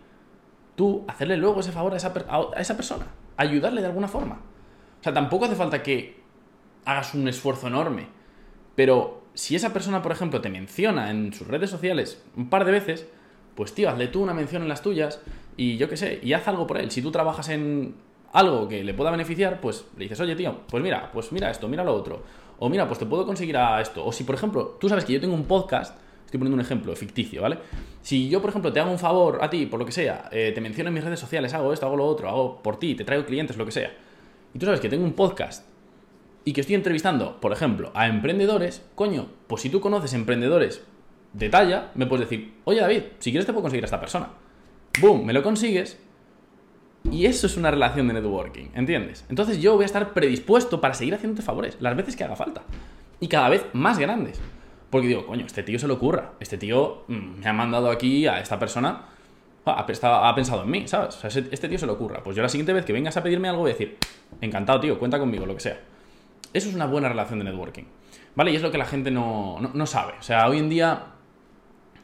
tú 0.75 1.03
hacerle 1.07 1.37
luego 1.37 1.61
ese 1.61 1.71
favor 1.71 1.93
a 1.93 1.97
esa, 1.97 2.13
a 2.29 2.61
esa 2.61 2.75
persona. 2.75 3.07
Ayudarle 3.37 3.81
de 3.81 3.87
alguna 3.87 4.07
forma. 4.07 4.41
O 5.01 5.03
sea, 5.03 5.13
tampoco 5.13 5.45
hace 5.45 5.55
falta 5.55 5.81
que 5.81 6.21
hagas 6.85 7.15
un 7.15 7.27
esfuerzo 7.27 7.67
enorme. 7.67 8.05
Pero 8.75 9.23
si 9.33 9.55
esa 9.55 9.73
persona, 9.73 10.03
por 10.03 10.11
ejemplo, 10.11 10.41
te 10.41 10.49
menciona 10.49 11.09
en 11.09 11.33
sus 11.33 11.47
redes 11.47 11.71
sociales 11.71 12.23
un 12.35 12.49
par 12.49 12.65
de 12.65 12.71
veces, 12.71 13.07
pues 13.55 13.73
tío, 13.73 13.89
hazle 13.89 14.07
tú 14.07 14.21
una 14.21 14.35
mención 14.35 14.61
en 14.61 14.69
las 14.69 14.83
tuyas 14.83 15.19
y 15.57 15.77
yo 15.77 15.89
qué 15.89 15.97
sé, 15.97 16.19
y 16.21 16.33
haz 16.33 16.47
algo 16.47 16.67
por 16.67 16.77
él. 16.77 16.91
Si 16.91 17.01
tú 17.01 17.11
trabajas 17.11 17.49
en 17.49 17.95
algo 18.31 18.67
que 18.67 18.83
le 18.83 18.93
pueda 18.93 19.09
beneficiar, 19.09 19.59
pues 19.59 19.85
le 19.97 20.03
dices, 20.03 20.19
oye 20.19 20.35
tío, 20.35 20.59
pues 20.69 20.83
mira, 20.83 21.11
pues 21.11 21.31
mira 21.31 21.49
esto, 21.49 21.67
mira 21.67 21.83
lo 21.83 21.95
otro. 21.95 22.21
O 22.59 22.69
mira, 22.69 22.87
pues 22.87 22.99
te 22.99 23.07
puedo 23.07 23.25
conseguir 23.25 23.57
a 23.57 23.81
esto. 23.81 24.05
O 24.05 24.11
si, 24.11 24.23
por 24.23 24.35
ejemplo, 24.35 24.77
tú 24.79 24.87
sabes 24.87 25.03
que 25.03 25.13
yo 25.13 25.19
tengo 25.19 25.33
un 25.33 25.45
podcast, 25.45 25.97
estoy 26.25 26.37
poniendo 26.37 26.53
un 26.53 26.61
ejemplo 26.61 26.95
ficticio, 26.95 27.41
¿vale? 27.41 27.57
Si 28.03 28.29
yo, 28.29 28.39
por 28.39 28.51
ejemplo, 28.51 28.71
te 28.71 28.79
hago 28.79 28.91
un 28.91 28.99
favor 28.99 29.39
a 29.41 29.49
ti, 29.49 29.65
por 29.65 29.79
lo 29.79 29.85
que 29.87 29.91
sea, 29.91 30.29
eh, 30.31 30.51
te 30.53 30.61
menciono 30.61 30.89
en 30.89 30.93
mis 30.93 31.03
redes 31.03 31.19
sociales, 31.19 31.55
hago 31.55 31.73
esto, 31.73 31.87
hago 31.87 31.97
lo 31.97 32.05
otro, 32.05 32.29
hago 32.29 32.61
por 32.61 32.77
ti, 32.77 32.93
te 32.93 33.03
traigo 33.03 33.25
clientes, 33.25 33.57
lo 33.57 33.65
que 33.65 33.71
sea 33.71 33.91
y 34.53 34.59
tú 34.59 34.65
sabes 34.65 34.79
que 34.79 34.89
tengo 34.89 35.03
un 35.03 35.13
podcast 35.13 35.65
y 36.43 36.53
que 36.53 36.61
estoy 36.61 36.75
entrevistando, 36.75 37.39
por 37.39 37.51
ejemplo, 37.51 37.91
a 37.93 38.07
emprendedores, 38.07 38.83
coño, 38.95 39.27
pues 39.47 39.61
si 39.61 39.69
tú 39.69 39.79
conoces 39.79 40.13
emprendedores 40.13 40.83
de 41.33 41.49
talla, 41.49 41.91
me 41.95 42.05
puedes 42.05 42.29
decir, 42.29 42.55
oye 42.65 42.81
David, 42.81 43.03
si 43.19 43.31
quieres 43.31 43.45
te 43.45 43.53
puedo 43.53 43.63
conseguir 43.63 43.83
a 43.83 43.85
esta 43.85 43.99
persona. 43.99 44.29
Boom, 44.99 45.25
me 45.25 45.33
lo 45.33 45.43
consigues. 45.43 45.99
Y 47.09 47.25
eso 47.25 47.47
es 47.47 47.57
una 47.57 47.71
relación 47.71 48.07
de 48.07 48.13
networking, 48.13 48.67
¿entiendes? 48.75 49.25
Entonces 49.29 49.59
yo 49.59 49.75
voy 49.75 49.83
a 49.83 49.85
estar 49.85 50.13
predispuesto 50.13 50.81
para 50.81 50.93
seguir 50.93 51.15
haciéndote 51.15 51.41
favores, 51.41 51.77
las 51.79 51.95
veces 51.95 52.15
que 52.15 52.23
haga 52.23 52.35
falta. 52.35 52.63
Y 53.19 53.27
cada 53.27 53.49
vez 53.49 53.65
más 53.73 53.97
grandes. 53.97 54.39
Porque 54.89 55.07
digo, 55.07 55.25
coño, 55.25 55.45
este 55.45 55.63
tío 55.63 55.79
se 55.79 55.87
lo 55.87 55.95
ocurra. 55.95 56.33
Este 56.39 56.57
tío 56.57 57.05
mm, 57.07 57.39
me 57.39 57.47
ha 57.47 57.53
mandado 57.53 57.89
aquí 57.89 58.27
a 58.27 58.39
esta 58.39 58.59
persona 58.59 59.05
Ah, 59.63 59.85
ha, 59.85 60.35
pensado 60.35 60.63
en 60.63 60.71
mí, 60.71 60.87
¿sabes? 60.87 61.15
O 61.23 61.29
sea, 61.29 61.43
este 61.51 61.69
tío 61.69 61.77
se 61.77 61.85
le 61.85 61.91
ocurra. 61.91 62.23
Pues 62.23 62.35
yo 62.35 62.41
la 62.41 62.49
siguiente 62.49 62.73
vez 62.73 62.83
que 62.83 62.93
vengas 62.93 63.15
a 63.17 63.23
pedirme 63.23 63.47
algo 63.47 63.61
voy 63.61 63.71
a 63.71 63.73
decir, 63.73 63.97
encantado, 64.41 64.79
tío, 64.79 64.99
cuenta 64.99 65.19
conmigo, 65.19 65.45
lo 65.45 65.53
que 65.55 65.61
sea. 65.61 65.79
Eso 66.53 66.69
es 66.69 66.75
una 66.75 66.85
buena 66.85 67.07
relación 67.07 67.39
de 67.39 67.45
networking. 67.45 67.83
¿Vale? 68.35 68.51
Y 68.51 68.55
es 68.55 68.61
lo 68.61 68.71
que 68.71 68.77
la 68.77 68.85
gente 68.85 69.11
no, 69.11 69.59
no, 69.59 69.85
sabe. 69.85 70.13
O 70.19 70.23
sea, 70.23 70.47
hoy 70.47 70.57
en 70.57 70.69
día 70.69 71.05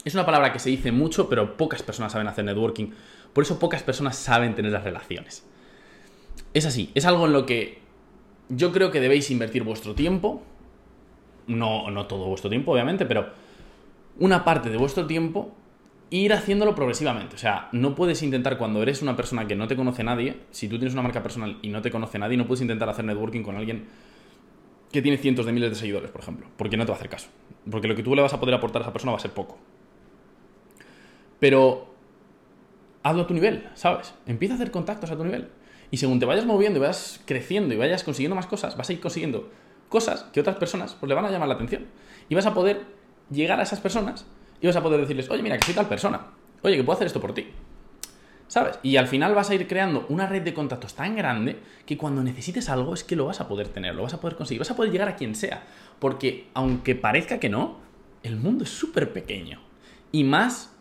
es 0.04 0.14
una 0.14 0.26
palabra 0.26 0.52
que 0.52 0.60
se 0.60 0.70
dice 0.70 0.92
mucho, 0.92 1.30
pero 1.30 1.58
pocas 1.58 1.84
personas 1.84 2.12
saben 2.12 2.28
hacer 2.28 2.46
networking. 2.46 2.92
Por 3.34 3.44
eso 3.44 3.60
pocas 3.60 3.84
personas 3.84 4.18
saben 4.18 4.56
tener 4.56 4.72
las 4.72 4.84
relaciones. 4.84 5.46
Es 6.54 6.66
así, 6.66 6.92
es 6.96 7.06
algo 7.06 7.26
en 7.26 7.34
lo 7.34 7.46
que 7.46 7.82
yo 8.50 8.72
creo 8.72 8.92
que 8.92 9.00
debéis 9.00 9.30
invertir 9.32 9.64
vuestro 9.64 9.96
tiempo. 9.96 10.44
No, 11.48 11.90
no 11.92 12.08
todo 12.08 12.26
vuestro 12.26 12.50
tiempo, 12.50 12.74
obviamente, 12.74 13.06
pero 13.06 13.30
una 14.20 14.44
parte 14.44 14.70
de 14.70 14.78
vuestro 14.78 15.06
tiempo 15.08 15.54
ir 16.10 16.34
haciéndolo 16.34 16.76
progresivamente. 16.76 17.36
O 17.36 17.40
sea, 17.40 17.70
no 17.72 17.96
puedes 17.96 18.24
intentar 18.24 18.58
cuando 18.58 18.82
eres 18.82 19.02
una 19.02 19.16
persona 19.16 19.48
que 19.48 19.56
no 19.56 19.68
te 19.68 19.76
conoce 19.76 20.04
nadie, 20.04 20.38
si 20.52 20.68
tú 20.68 20.78
tienes 20.78 20.94
una 20.94 21.02
marca 21.02 21.22
personal 21.22 21.58
y 21.62 21.70
no 21.70 21.82
te 21.82 21.92
conoce 21.92 22.18
nadie, 22.20 22.38
no 22.38 22.48
puedes 22.48 22.62
intentar 22.62 22.90
hacer 22.90 23.06
networking 23.06 23.44
con 23.44 23.58
alguien 23.58 23.86
que 24.92 25.02
tiene 25.02 25.18
cientos 25.18 25.46
de 25.46 25.52
miles 25.52 25.70
de 25.70 25.76
seguidores, 25.76 26.10
por 26.12 26.22
ejemplo, 26.22 26.48
porque 26.56 26.78
no 26.78 26.86
te 26.86 26.92
va 26.92 26.96
a 26.96 27.00
hacer 27.00 27.10
caso. 27.10 27.28
Porque 27.70 27.88
lo 27.88 27.96
que 27.96 28.04
tú 28.04 28.16
le 28.16 28.22
vas 28.22 28.34
a 28.34 28.40
poder 28.40 28.56
aportar 28.56 28.82
a 28.82 28.86
esa 28.86 28.94
persona 28.94 29.12
va 29.12 29.18
a 29.18 29.22
ser 29.22 29.32
poco. 29.32 29.58
Pero 31.40 31.94
hazlo 33.04 33.24
a 33.24 33.28
tu 33.28 33.34
nivel, 33.34 33.68
¿sabes? 33.74 34.14
Empieza 34.26 34.54
a 34.54 34.58
hacer 34.58 34.72
contactos 34.72 35.12
a 35.12 35.18
tu 35.18 35.26
nivel. 35.26 35.50
Y 35.92 35.98
según 35.98 36.20
te 36.20 36.26
vayas 36.26 36.46
moviendo 36.46 36.80
y 36.80 36.82
vayas 36.82 37.22
creciendo 37.26 37.74
y 37.74 37.78
vayas 37.78 38.04
consiguiendo 38.04 38.36
más 38.36 38.48
cosas, 38.48 38.76
vas 38.76 38.90
a 38.90 38.94
ir 38.94 39.00
consiguiendo 39.00 39.50
cosas 39.90 40.24
que 40.34 40.40
otras 40.40 40.58
personas 40.58 40.96
pues, 40.96 41.08
le 41.08 41.16
van 41.16 41.26
a 41.26 41.32
llamar 41.32 41.48
la 41.50 41.56
atención. 41.56 41.86
Y 42.30 42.36
vas 42.36 42.46
a 42.46 42.54
poder 42.54 42.86
llegar 43.30 43.60
a 43.60 43.64
esas 43.64 43.80
personas 43.80 44.26
y 44.62 44.68
vas 44.68 44.76
a 44.76 44.84
poder 44.84 45.02
decirles, 45.02 45.30
oye, 45.30 45.44
mira, 45.44 45.58
que 45.58 45.66
soy 45.66 45.74
tal 45.74 45.88
persona. 45.88 46.22
Oye, 46.62 46.76
que 46.78 46.84
puedo 46.84 46.96
hacer 46.96 47.08
esto 47.08 47.22
por 47.22 47.34
ti. 47.34 47.48
¿Sabes? 48.48 48.80
Y 48.82 48.96
al 48.96 49.08
final 49.08 49.36
vas 49.36 49.50
a 49.50 49.56
ir 49.56 49.68
creando 49.68 50.06
una 50.10 50.26
red 50.26 50.42
de 50.42 50.54
contactos 50.54 50.96
tan 50.96 51.16
grande 51.16 51.60
que 51.86 51.98
cuando 51.98 52.24
necesites 52.24 52.70
algo 52.70 52.94
es 52.94 53.04
que 53.04 53.16
lo 53.16 53.26
vas 53.26 53.42
a 53.42 53.48
poder 53.48 53.68
tener, 53.68 53.94
lo 53.94 54.04
vas 54.04 54.14
a 54.14 54.22
poder 54.22 54.38
conseguir, 54.38 54.60
vas 54.60 54.72
a 54.72 54.76
poder 54.76 54.92
llegar 54.92 55.10
a 55.10 55.16
quien 55.16 55.36
sea. 55.36 55.64
Porque 56.00 56.48
aunque 56.54 56.96
parezca 56.96 57.40
que 57.40 57.50
no, 57.50 57.78
el 58.24 58.38
mundo 58.38 58.64
es 58.64 58.70
súper 58.70 59.12
pequeño. 59.12 59.60
Y 60.12 60.24
más 60.24 60.74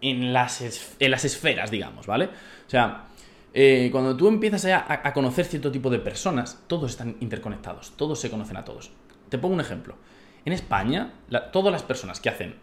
en 0.00 0.32
las, 0.32 0.96
en 0.98 1.10
las 1.10 1.24
esferas, 1.24 1.70
digamos, 1.70 2.06
¿vale? 2.06 2.26
O 2.26 2.70
sea, 2.70 3.08
eh, 3.52 3.88
cuando 3.90 4.16
tú 4.16 4.28
empiezas 4.28 4.66
a, 4.66 5.12
conocer 5.12 5.46
cierto 5.46 5.70
tipo 5.72 5.90
de 5.90 5.98
personas, 5.98 6.62
todos 6.66 6.90
están 6.90 7.16
interconectados, 7.20 7.92
todos 7.96 8.20
se 8.20 8.30
conocen 8.30 8.56
a 8.56 8.64
todos. 8.64 8.90
Te 9.28 9.38
pongo 9.38 9.54
un 9.54 9.60
ejemplo. 9.60 9.96
En 10.44 10.52
España, 10.52 11.14
todas 11.52 11.72
las 11.72 11.82
personas 11.82 12.20
que 12.20 12.28
hacen 12.28 12.54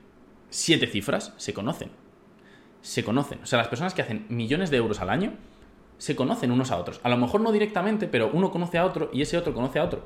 siete 0.54 0.88
cifras 0.88 1.34
se 1.38 1.54
conocen 1.54 1.90
se 2.84 3.04
conocen. 3.04 3.40
O 3.42 3.46
sea, 3.46 3.58
las 3.58 3.70
personas 3.70 3.96
que 3.96 4.04
hacen 4.04 4.26
millones 4.30 4.70
de 4.70 4.78
euros 4.78 5.00
al 5.00 5.10
año 5.10 5.34
se 5.98 6.16
conocen 6.16 6.52
unos 6.52 6.70
a 6.70 6.78
otros. 6.78 7.00
A 7.04 7.10
lo 7.10 7.18
mejor 7.18 7.42
no 7.42 7.52
directamente, 7.52 8.08
pero 8.08 8.30
uno 8.32 8.52
conoce 8.52 8.78
a 8.78 8.86
otro 8.86 9.10
y 9.12 9.22
ese 9.22 9.38
otro 9.38 9.54
conoce 9.54 9.80
a 9.80 9.86
otro. 9.86 10.06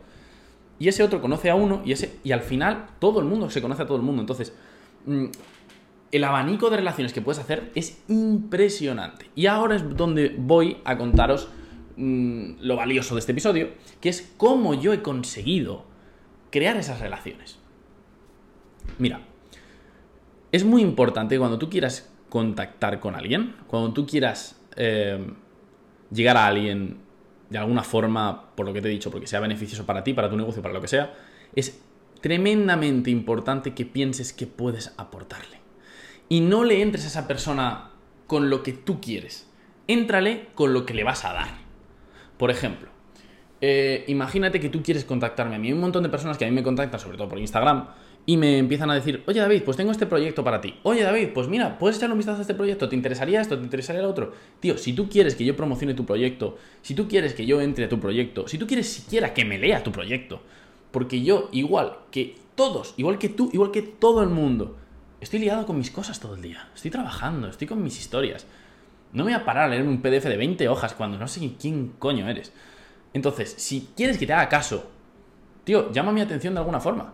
Y 0.79 0.87
ese 0.87 1.03
otro 1.03 1.19
conoce 1.19 1.49
a 1.49 1.55
uno 1.55 1.81
y 1.83 1.91
ese 1.91 2.19
y 2.23 2.31
al 2.31 2.41
final 2.41 2.85
todo 2.99 3.19
el 3.19 3.25
mundo 3.25 3.49
se 3.49 3.63
conoce 3.63 3.81
a 3.81 3.87
todo 3.87 3.97
el 3.97 4.03
mundo. 4.03 4.21
Entonces, 4.21 4.55
mm, 5.07 5.25
el 6.11 6.23
abanico 6.23 6.69
de 6.69 6.77
relaciones 6.77 7.13
que 7.13 7.21
puedes 7.21 7.39
hacer 7.39 7.71
es 7.73 8.03
impresionante. 8.07 9.31
Y 9.33 9.47
ahora 9.47 9.75
es 9.75 9.97
donde 9.97 10.35
voy 10.37 10.77
a 10.85 10.99
contaros 10.99 11.49
mm, 11.95 12.59
lo 12.59 12.75
valioso 12.75 13.15
de 13.15 13.19
este 13.21 13.31
episodio, 13.31 13.69
que 13.99 14.09
es 14.09 14.33
cómo 14.37 14.75
yo 14.75 14.93
he 14.93 15.01
conseguido 15.01 15.85
crear 16.51 16.77
esas 16.77 16.99
relaciones. 16.99 17.57
Mira, 18.99 19.21
es 20.57 20.65
muy 20.65 20.81
importante 20.81 21.37
cuando 21.37 21.57
tú 21.57 21.69
quieras 21.69 22.09
contactar 22.29 22.99
con 22.99 23.15
alguien, 23.15 23.55
cuando 23.67 23.93
tú 23.93 24.05
quieras 24.05 24.59
eh, 24.75 25.25
llegar 26.11 26.37
a 26.37 26.47
alguien 26.47 26.97
de 27.49 27.57
alguna 27.57 27.83
forma, 27.83 28.49
por 28.55 28.65
lo 28.65 28.73
que 28.73 28.81
te 28.81 28.89
he 28.89 28.91
dicho, 28.91 29.09
porque 29.09 29.27
sea 29.27 29.39
beneficioso 29.39 29.85
para 29.85 30.03
ti, 30.03 30.13
para 30.13 30.29
tu 30.29 30.35
negocio, 30.35 30.61
para 30.61 30.73
lo 30.73 30.81
que 30.81 30.87
sea, 30.87 31.13
es 31.55 31.81
tremendamente 32.21 33.09
importante 33.09 33.73
que 33.73 33.85
pienses 33.85 34.33
que 34.33 34.47
puedes 34.47 34.93
aportarle. 34.97 35.59
Y 36.29 36.41
no 36.41 36.65
le 36.65 36.81
entres 36.81 37.05
a 37.05 37.07
esa 37.07 37.27
persona 37.27 37.91
con 38.25 38.49
lo 38.49 38.63
que 38.63 38.73
tú 38.73 38.99
quieres. 38.99 39.49
Éntrale 39.87 40.49
con 40.55 40.73
lo 40.73 40.85
que 40.85 40.93
le 40.93 41.05
vas 41.05 41.23
a 41.23 41.31
dar. 41.31 41.49
Por 42.37 42.51
ejemplo, 42.51 42.89
eh, 43.61 44.03
imagínate 44.07 44.59
que 44.59 44.69
tú 44.69 44.83
quieres 44.83 45.05
contactarme 45.05 45.55
a 45.55 45.59
mí. 45.59 45.67
Hay 45.67 45.73
un 45.73 45.79
montón 45.79 46.03
de 46.03 46.09
personas 46.09 46.37
que 46.37 46.43
a 46.43 46.49
mí 46.49 46.53
me 46.53 46.63
contactan, 46.63 46.99
sobre 46.99 47.17
todo 47.17 47.29
por 47.29 47.39
Instagram, 47.39 47.87
y 48.29 48.35
me 48.35 48.57
empiezan 48.57 48.91
a 48.91 48.93
decir, 48.93 49.23
oye 49.25 49.39
David, 49.39 49.63
pues 49.63 49.77
tengo 49.77 49.89
este 49.89 50.05
proyecto 50.05 50.43
para 50.43 50.59
ti. 50.59 50.75
Oye 50.83 51.01
David, 51.01 51.29
pues 51.33 51.47
mira, 51.47 51.79
puedes 51.79 51.95
echarle 51.95 52.11
un 52.11 52.19
vistazo 52.19 52.39
a 52.39 52.41
este 52.41 52.53
proyecto, 52.53 52.89
¿te 52.89 52.95
interesaría 52.97 53.39
esto? 53.39 53.57
¿Te 53.57 53.63
interesaría 53.63 54.01
lo 54.01 54.09
otro? 54.09 54.33
Tío, 54.59 54.77
si 54.77 54.91
tú 54.91 55.07
quieres 55.07 55.33
que 55.35 55.45
yo 55.45 55.55
promocione 55.55 55.93
tu 55.93 56.05
proyecto, 56.05 56.57
si 56.81 56.93
tú 56.93 57.07
quieres 57.07 57.33
que 57.33 57.45
yo 57.45 57.61
entre 57.61 57.85
a 57.85 57.89
tu 57.89 58.01
proyecto, 58.01 58.45
si 58.49 58.57
tú 58.57 58.67
quieres 58.67 58.91
siquiera 58.91 59.33
que 59.33 59.45
me 59.45 59.57
lea 59.57 59.81
tu 59.81 59.93
proyecto, 59.93 60.41
porque 60.91 61.21
yo, 61.21 61.47
igual 61.53 61.99
que 62.11 62.35
todos, 62.55 62.95
igual 62.97 63.17
que 63.17 63.29
tú, 63.29 63.49
igual 63.53 63.71
que 63.71 63.81
todo 63.81 64.21
el 64.21 64.29
mundo, 64.29 64.75
estoy 65.21 65.39
liado 65.39 65.65
con 65.65 65.77
mis 65.77 65.89
cosas 65.89 66.19
todo 66.19 66.35
el 66.35 66.41
día. 66.41 66.69
Estoy 66.75 66.91
trabajando, 66.91 67.47
estoy 67.47 67.65
con 67.65 67.81
mis 67.81 67.97
historias. 67.97 68.45
No 69.13 69.23
me 69.23 69.31
voy 69.31 69.41
a 69.41 69.45
parar 69.45 69.63
a 69.63 69.67
leer 69.69 69.87
un 69.87 70.01
PDF 70.01 70.25
de 70.25 70.35
20 70.35 70.67
hojas 70.67 70.93
cuando 70.95 71.17
no 71.17 71.29
sé 71.29 71.53
quién 71.57 71.93
coño 71.97 72.27
eres. 72.27 72.51
Entonces, 73.13 73.55
si 73.57 73.87
quieres 73.95 74.17
que 74.17 74.27
te 74.27 74.33
haga 74.33 74.49
caso, 74.49 74.91
tío, 75.63 75.93
llama 75.93 76.11
mi 76.11 76.19
atención 76.19 76.53
de 76.55 76.59
alguna 76.59 76.81
forma. 76.81 77.13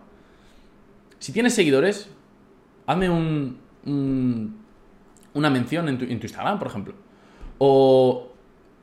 Si 1.18 1.32
tienes 1.32 1.54
seguidores, 1.54 2.10
hazme 2.86 3.10
un, 3.10 3.58
una 5.34 5.50
mención 5.50 5.88
en 5.88 5.98
tu, 5.98 6.04
Instagram, 6.04 6.58
por 6.58 6.68
ejemplo. 6.68 6.94
O, 7.58 8.32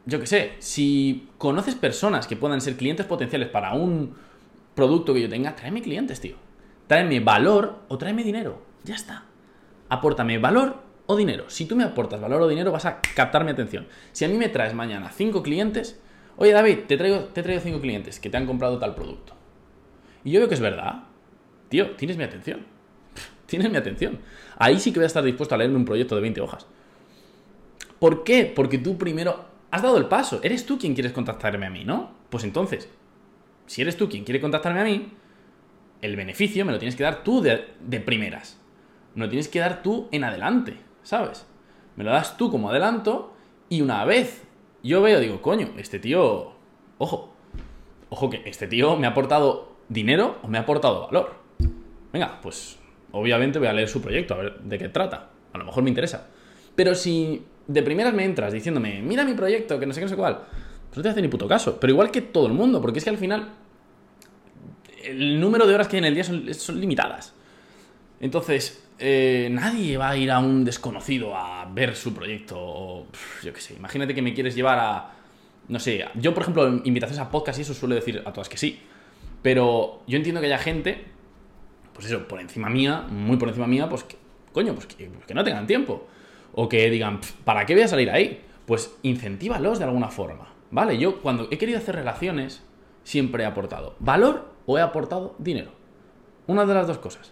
yo 0.05 0.19
qué 0.19 0.27
sé, 0.27 0.53
si 0.59 1.29
conoces 1.37 1.75
personas 1.75 2.27
que 2.27 2.35
puedan 2.35 2.61
ser 2.61 2.77
clientes 2.77 3.05
potenciales 3.05 3.49
para 3.49 3.73
un 3.73 4.15
producto 4.75 5.13
que 5.13 5.21
yo 5.21 5.29
tenga, 5.29 5.55
tráeme 5.55 5.81
clientes, 5.81 6.19
tío. 6.19 6.35
Tráeme 6.87 7.19
valor 7.19 7.79
o 7.87 7.97
tráeme 7.97 8.23
dinero. 8.23 8.61
Ya 8.83 8.95
está. 8.95 9.25
Apórtame 9.89 10.37
valor 10.37 10.77
o 11.05 11.15
dinero. 11.15 11.49
Si 11.49 11.65
tú 11.65 11.75
me 11.75 11.83
aportas 11.83 12.19
valor 12.19 12.41
o 12.41 12.47
dinero, 12.47 12.71
vas 12.71 12.85
a 12.85 12.99
captar 13.01 13.43
mi 13.43 13.51
atención. 13.51 13.87
Si 14.11 14.25
a 14.25 14.27
mí 14.27 14.37
me 14.37 14.49
traes 14.49 14.73
mañana 14.73 15.11
cinco 15.11 15.43
clientes, 15.43 15.99
oye 16.37 16.51
David, 16.51 16.79
te 16.87 16.97
traigo, 16.97 17.25
te 17.25 17.43
traigo 17.43 17.61
cinco 17.61 17.81
clientes 17.81 18.19
que 18.19 18.29
te 18.29 18.37
han 18.37 18.45
comprado 18.45 18.79
tal 18.79 18.95
producto. 18.95 19.35
Y 20.23 20.31
yo 20.31 20.39
veo 20.39 20.49
que 20.49 20.55
es 20.55 20.61
verdad 20.61 21.03
tío, 21.71 21.91
tienes 21.95 22.17
mi 22.17 22.23
atención. 22.23 22.65
Tienes 23.47 23.71
mi 23.71 23.77
atención. 23.77 24.19
Ahí 24.57 24.79
sí 24.79 24.91
que 24.91 24.99
voy 24.99 25.05
a 25.05 25.07
estar 25.07 25.23
dispuesto 25.23 25.55
a 25.55 25.57
leerme 25.57 25.77
un 25.77 25.85
proyecto 25.85 26.15
de 26.15 26.21
20 26.21 26.39
hojas. 26.41 26.67
¿Por 27.99 28.23
qué? 28.23 28.51
Porque 28.55 28.77
tú 28.77 28.97
primero 28.97 29.45
has 29.71 29.81
dado 29.81 29.97
el 29.97 30.05
paso. 30.05 30.39
Eres 30.43 30.65
tú 30.65 30.77
quien 30.77 30.93
quieres 30.93 31.11
contactarme 31.11 31.65
a 31.65 31.69
mí, 31.69 31.83
¿no? 31.83 32.11
Pues 32.29 32.43
entonces, 32.43 32.89
si 33.65 33.81
eres 33.81 33.97
tú 33.97 34.09
quien 34.09 34.23
quiere 34.23 34.39
contactarme 34.39 34.81
a 34.81 34.83
mí, 34.83 35.11
el 36.01 36.15
beneficio 36.15 36.65
me 36.65 36.71
lo 36.71 36.79
tienes 36.79 36.95
que 36.95 37.03
dar 37.03 37.23
tú 37.23 37.41
de, 37.41 37.99
primeras. 37.99 38.59
Me 39.15 39.25
lo 39.25 39.29
tienes 39.29 39.47
que 39.47 39.59
dar 39.59 39.83
tú 39.83 40.07
en 40.11 40.23
adelante, 40.23 40.77
¿sabes? 41.03 41.45
Me 41.95 42.03
lo 42.03 42.11
das 42.11 42.37
tú 42.37 42.49
como 42.49 42.69
adelanto 42.69 43.33
y 43.69 43.81
una 43.81 44.05
vez 44.05 44.43
yo 44.83 45.01
veo, 45.01 45.19
digo, 45.19 45.41
coño, 45.41 45.71
este 45.77 45.99
tío, 45.99 46.53
ojo, 46.97 47.33
ojo 48.09 48.29
que 48.29 48.41
este 48.45 48.67
tío 48.67 48.95
me 48.97 49.07
ha 49.07 49.11
aportado 49.11 49.75
dinero 49.89 50.39
o 50.41 50.47
me 50.47 50.57
ha 50.57 50.61
aportado 50.61 51.07
valor. 51.07 51.40
Venga, 52.11 52.39
pues 52.41 52.77
obviamente 53.11 53.59
voy 53.59 53.67
a 53.67 53.73
leer 53.73 53.87
su 53.87 54.01
proyecto, 54.01 54.33
a 54.33 54.37
ver 54.37 54.59
de 54.59 54.77
qué 54.77 54.89
trata. 54.89 55.29
A 55.53 55.57
lo 55.57 55.65
mejor 55.65 55.83
me 55.83 55.89
interesa. 55.89 56.27
Pero 56.75 56.95
si 56.95 57.43
de 57.67 57.83
primeras 57.83 58.13
me 58.13 58.25
entras 58.25 58.53
diciéndome, 58.53 59.01
mira 59.01 59.23
mi 59.23 59.33
proyecto, 59.33 59.79
que 59.79 59.85
no 59.85 59.93
sé 59.93 59.99
qué, 59.99 60.05
no 60.05 60.09
sé 60.09 60.15
cuál, 60.15 60.39
pues 60.87 60.97
no 60.97 61.03
te 61.03 61.09
hace 61.09 61.21
ni 61.21 61.27
puto 61.27 61.47
caso. 61.47 61.79
Pero 61.79 61.91
igual 61.91 62.11
que 62.11 62.21
todo 62.21 62.47
el 62.47 62.53
mundo, 62.53 62.81
porque 62.81 62.99
es 62.99 63.03
que 63.03 63.09
al 63.09 63.17
final 63.17 63.49
el 65.03 65.39
número 65.39 65.65
de 65.65 65.73
horas 65.73 65.87
que 65.87 65.97
hay 65.97 65.99
en 65.99 66.05
el 66.05 66.15
día 66.15 66.23
son, 66.23 66.79
limitadas. 66.79 67.33
Entonces, 68.19 68.87
eh, 68.99 69.49
nadie 69.51 69.97
va 69.97 70.11
a 70.11 70.17
ir 70.17 70.31
a 70.31 70.39
un 70.39 70.63
desconocido 70.63 71.35
a 71.35 71.65
ver 71.65 71.95
su 71.95 72.13
proyecto. 72.13 72.57
O, 72.59 73.07
yo 73.43 73.53
qué 73.53 73.61
sé, 73.61 73.73
imagínate 73.75 74.13
que 74.13 74.21
me 74.21 74.33
quieres 74.33 74.55
llevar 74.55 74.79
a. 74.79 75.11
No 75.67 75.79
sé, 75.79 76.05
yo 76.15 76.33
por 76.33 76.43
ejemplo, 76.43 76.81
invitaciones 76.83 77.19
a 77.19 77.31
podcast 77.31 77.59
y 77.59 77.61
eso 77.61 77.73
suele 77.73 77.95
decir 77.95 78.21
a 78.25 78.33
todas 78.33 78.49
que 78.49 78.57
sí. 78.57 78.79
Pero 79.41 80.03
yo 80.07 80.17
entiendo 80.17 80.41
que 80.41 80.47
haya 80.47 80.57
gente 80.57 81.05
pues 81.93 82.07
eso, 82.07 82.27
por 82.27 82.39
encima 82.39 82.69
mía, 82.69 83.05
muy 83.09 83.37
por 83.37 83.49
encima 83.49 83.67
mía, 83.67 83.89
pues 83.89 84.03
que, 84.03 84.17
coño, 84.53 84.73
pues 84.73 84.87
que, 84.87 85.07
pues 85.07 85.35
no 85.35 85.43
tengan 85.43 85.67
tiempo. 85.67 86.07
O 86.53 86.67
que 86.67 86.89
digan, 86.89 87.19
¿para 87.45 87.65
qué 87.65 87.73
voy 87.73 87.83
a 87.83 87.87
salir 87.87 88.09
ahí? 88.09 88.41
Pues 88.65 88.95
incentívalos 89.03 89.79
de 89.79 89.85
alguna 89.85 90.09
forma, 90.09 90.53
¿vale? 90.69 90.97
Yo 90.97 91.21
cuando 91.21 91.47
he 91.51 91.57
querido 91.57 91.77
hacer 91.77 91.95
relaciones, 91.95 92.63
siempre 93.03 93.43
he 93.43 93.45
aportado 93.45 93.95
valor 93.99 94.49
o 94.65 94.77
he 94.77 94.81
aportado 94.81 95.35
dinero. 95.37 95.71
Una 96.47 96.65
de 96.65 96.73
las 96.73 96.87
dos 96.87 96.97
cosas. 96.97 97.31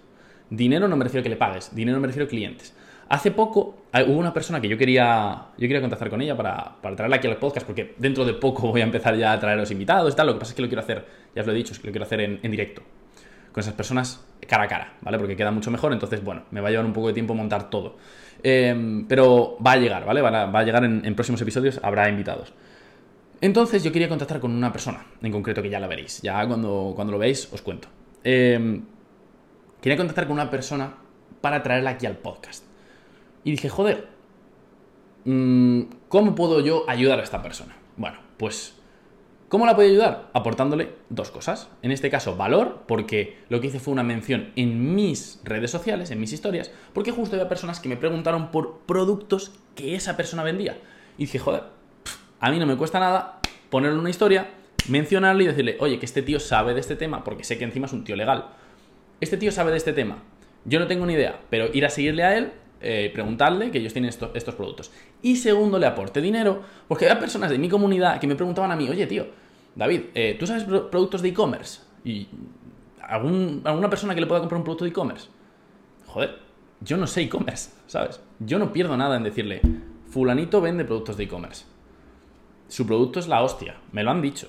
Dinero 0.50 0.88
no 0.88 0.96
me 0.96 1.04
refiero 1.04 1.22
a 1.22 1.24
que 1.24 1.30
le 1.30 1.36
pagues, 1.36 1.76
dinero 1.76 2.00
me 2.00 2.08
refiero 2.08 2.26
a 2.26 2.30
clientes. 2.30 2.76
Hace 3.10 3.32
poco 3.32 3.84
hubo 4.08 4.18
una 4.18 4.34
persona 4.34 4.62
que 4.62 4.68
yo 4.68 4.78
quería, 4.78 5.48
yo 5.58 5.68
quería 5.68 5.82
contactar 5.82 6.10
con 6.10 6.22
ella 6.22 6.38
para, 6.38 6.76
para 6.82 6.96
traerla 6.96 7.18
aquí 7.18 7.28
al 7.28 7.38
podcast, 7.38 7.66
porque 7.66 7.96
dentro 7.98 8.24
de 8.24 8.34
poco 8.34 8.70
voy 8.70 8.82
a 8.82 8.84
empezar 8.84 9.16
ya 9.18 9.34
a 9.34 9.40
traer 9.40 9.58
los 9.58 9.72
invitados 9.72 10.14
y 10.14 10.16
tal. 10.16 10.28
Lo 10.28 10.34
que 10.34 10.40
pasa 10.40 10.52
es 10.52 10.56
que 10.56 10.62
lo 10.62 10.68
quiero 10.68 10.82
hacer, 10.82 11.06
ya 11.36 11.42
os 11.42 11.48
lo 11.48 11.54
he 11.54 11.56
dicho, 11.56 11.74
es 11.74 11.80
que 11.80 11.88
lo 11.88 11.92
quiero 11.92 12.06
hacer 12.06 12.22
en 12.22 12.52
directo 12.52 12.82
con 13.52 13.62
esas 13.62 13.74
personas 13.74 14.24
cara 14.48 14.64
a 14.64 14.68
cara, 14.68 14.94
¿vale? 15.02 15.18
Porque 15.18 15.36
queda 15.36 15.52
mucho 15.52 15.72
mejor, 15.72 15.94
entonces, 15.94 16.24
bueno, 16.24 16.44
me 16.52 16.60
va 16.60 16.68
a 16.68 16.72
llevar 16.72 16.86
un 16.86 16.94
poco 16.94 17.08
de 17.08 17.14
tiempo 17.14 17.34
montar 17.36 17.70
todo. 17.70 17.98
Em, 18.42 19.06
pero 19.08 19.58
va 19.66 19.74
a 19.74 19.78
llegar, 19.78 20.06
¿vale? 20.06 20.22
Va 20.22 20.44
a, 20.44 20.64
llegar 20.64 20.84
en, 20.84 21.16
próximos 21.16 21.42
episodios, 21.42 21.80
habrá 21.84 22.10
invitados. 22.10 22.54
Entonces 23.42 23.84
yo 23.84 23.92
quería 23.92 24.10
contactar 24.10 24.40
con 24.40 24.52
una 24.52 24.72
persona, 24.72 25.06
en 25.22 25.32
concreto 25.32 25.62
que 25.62 25.70
ya 25.70 25.80
la 25.80 25.88
veréis, 25.88 26.22
ya 26.22 26.46
cuando, 26.48 26.94
cuando 26.96 27.12
lo 27.12 27.20
veáis 27.20 27.52
os 27.54 27.62
cuento. 27.62 27.88
Em, 28.24 28.84
quería 29.82 29.98
contactar 29.98 30.26
con 30.26 30.34
una 30.34 30.50
persona 30.50 30.94
para 31.42 31.64
traerla 31.64 31.92
aquí 31.92 32.06
al 32.06 32.18
podcast. 32.18 32.66
Y 33.44 33.52
dije, 33.52 33.70
joder, 33.70 34.08
mm, 35.26 35.82
¿cómo 36.10 36.36
puedo 36.36 36.60
yo 36.60 36.84
ayudar 36.90 37.20
a 37.20 37.24
esta 37.24 37.42
persona? 37.42 37.76
Bueno, 37.96 38.18
pues 38.38 38.79
¿Cómo 39.50 39.66
la 39.66 39.76
puedo 39.76 39.90
ayudar? 39.90 40.30
Aportándole 40.34 40.90
dos 41.10 41.32
cosas. 41.32 41.70
En 41.82 41.92
este 41.92 42.12
caso, 42.12 42.38
valor, 42.38 42.84
porque 42.88 43.40
lo 43.50 43.60
que 43.60 43.68
hice 43.68 43.80
fue 43.80 43.92
una 43.92 44.04
mención 44.04 44.52
en 44.56 44.94
mis 44.94 45.42
redes 45.44 45.72
sociales, 45.72 46.12
en 46.12 46.20
mis 46.20 46.32
historias, 46.32 46.72
porque 46.94 47.10
justo 47.10 47.36
había 47.36 47.50
personas 47.50 47.80
que 47.80 47.90
me 47.90 47.98
preguntaron 47.98 48.52
por 48.52 48.82
productos 48.86 49.52
que 49.74 49.96
esa 49.96 50.16
persona 50.16 50.44
vendía. 50.44 50.78
Y 51.18 51.24
dije, 51.24 51.40
joder, 51.40 51.64
a 52.40 52.52
mí 52.52 52.60
no 52.60 52.68
me 52.68 52.78
cuesta 52.78 53.00
nada 53.00 53.40
ponerle 53.72 53.98
una 53.98 54.12
historia, 54.12 54.52
mencionarle 54.88 55.46
y 55.46 55.48
decirle, 55.48 55.78
oye, 55.80 55.98
que 55.98 56.06
este 56.06 56.22
tío 56.22 56.40
sabe 56.40 56.76
de 56.76 56.82
este 56.82 56.96
tema, 56.96 57.24
porque 57.24 57.44
sé 57.44 57.58
que 57.58 57.64
encima 57.64 57.88
es 57.88 57.94
un 57.94 58.04
tío 58.04 58.16
legal. 58.16 58.50
Este 59.20 59.36
tío 59.36 59.52
sabe 59.52 59.72
de 59.72 59.78
este 59.78 59.94
tema. 59.94 60.22
Yo 60.66 60.80
no 60.80 60.86
tengo 60.86 61.08
ni 61.08 61.14
idea, 61.14 61.42
pero 61.50 61.74
ir 61.74 61.88
a 61.88 61.90
seguirle 61.90 62.24
a 62.24 62.38
él, 62.38 62.52
eh, 62.82 63.12
preguntarle 63.14 63.72
que 63.72 63.80
ellos 63.80 63.94
tienen 63.94 64.10
estos 64.10 64.56
productos. 64.56 64.92
Y 65.22 65.36
segundo, 65.36 65.80
le 65.80 65.86
aporte 65.86 66.22
dinero, 66.22 66.62
porque 66.88 67.10
hay 67.10 67.18
personas 67.18 67.50
de 67.50 67.58
mi 67.58 67.70
comunidad 67.70 68.20
que 68.20 68.28
me 68.28 68.36
preguntaban 68.36 68.72
a 68.72 68.76
mí, 68.76 68.88
oye, 68.90 69.06
tío, 69.08 69.28
David, 69.76 70.02
eh, 70.16 70.36
¿tú 70.40 70.48
sabes 70.48 70.64
productos 70.64 71.22
de 71.22 71.30
e-commerce? 71.30 71.82
Y 72.04 72.28
alguna 73.02 73.90
persona 73.90 74.16
que 74.16 74.22
le 74.22 74.28
pueda 74.28 74.42
comprar 74.42 74.60
un 74.60 74.64
producto 74.64 74.86
de 74.86 74.92
e-commerce. 74.92 75.28
Joder, 76.08 76.38
yo 76.82 76.98
no 76.98 77.08
sé 77.08 77.24
e-commerce, 77.24 77.72
¿sabes? 77.88 78.22
Yo 78.40 78.60
no 78.60 78.72
pierdo 78.72 78.96
nada 78.96 79.18
en 79.18 79.24
decirle, 79.24 79.62
fulanito 80.10 80.62
vende 80.62 80.86
productos 80.86 81.18
de 81.18 81.26
e-commerce. 81.26 81.66
Su 82.68 82.86
producto 82.86 83.20
es 83.20 83.28
la 83.28 83.42
hostia, 83.42 83.78
me 83.92 84.04
lo 84.04 84.12
han 84.12 84.22
dicho. 84.22 84.48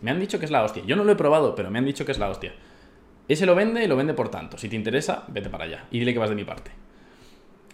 Me 0.00 0.10
han 0.10 0.20
dicho 0.20 0.38
que 0.38 0.44
es 0.44 0.50
la 0.50 0.62
hostia. 0.62 0.84
Yo 0.86 0.96
no 0.96 1.04
lo 1.04 1.12
he 1.12 1.16
probado, 1.16 1.54
pero 1.54 1.70
me 1.70 1.78
han 1.78 1.86
dicho 1.86 2.04
que 2.04 2.12
es 2.12 2.18
la 2.18 2.28
hostia. 2.28 2.54
Ese 3.26 3.46
lo 3.46 3.54
vende 3.54 3.82
y 3.82 3.86
lo 3.88 3.96
vende 3.96 4.12
por 4.12 4.28
tanto. 4.28 4.58
Si 4.58 4.68
te 4.68 4.76
interesa, 4.76 5.24
vete 5.28 5.48
para 5.48 5.64
allá 5.64 5.86
y 5.90 5.98
dile 5.98 6.12
que 6.12 6.18
vas 6.18 6.28
de 6.28 6.36
mi 6.36 6.44
parte. 6.44 6.72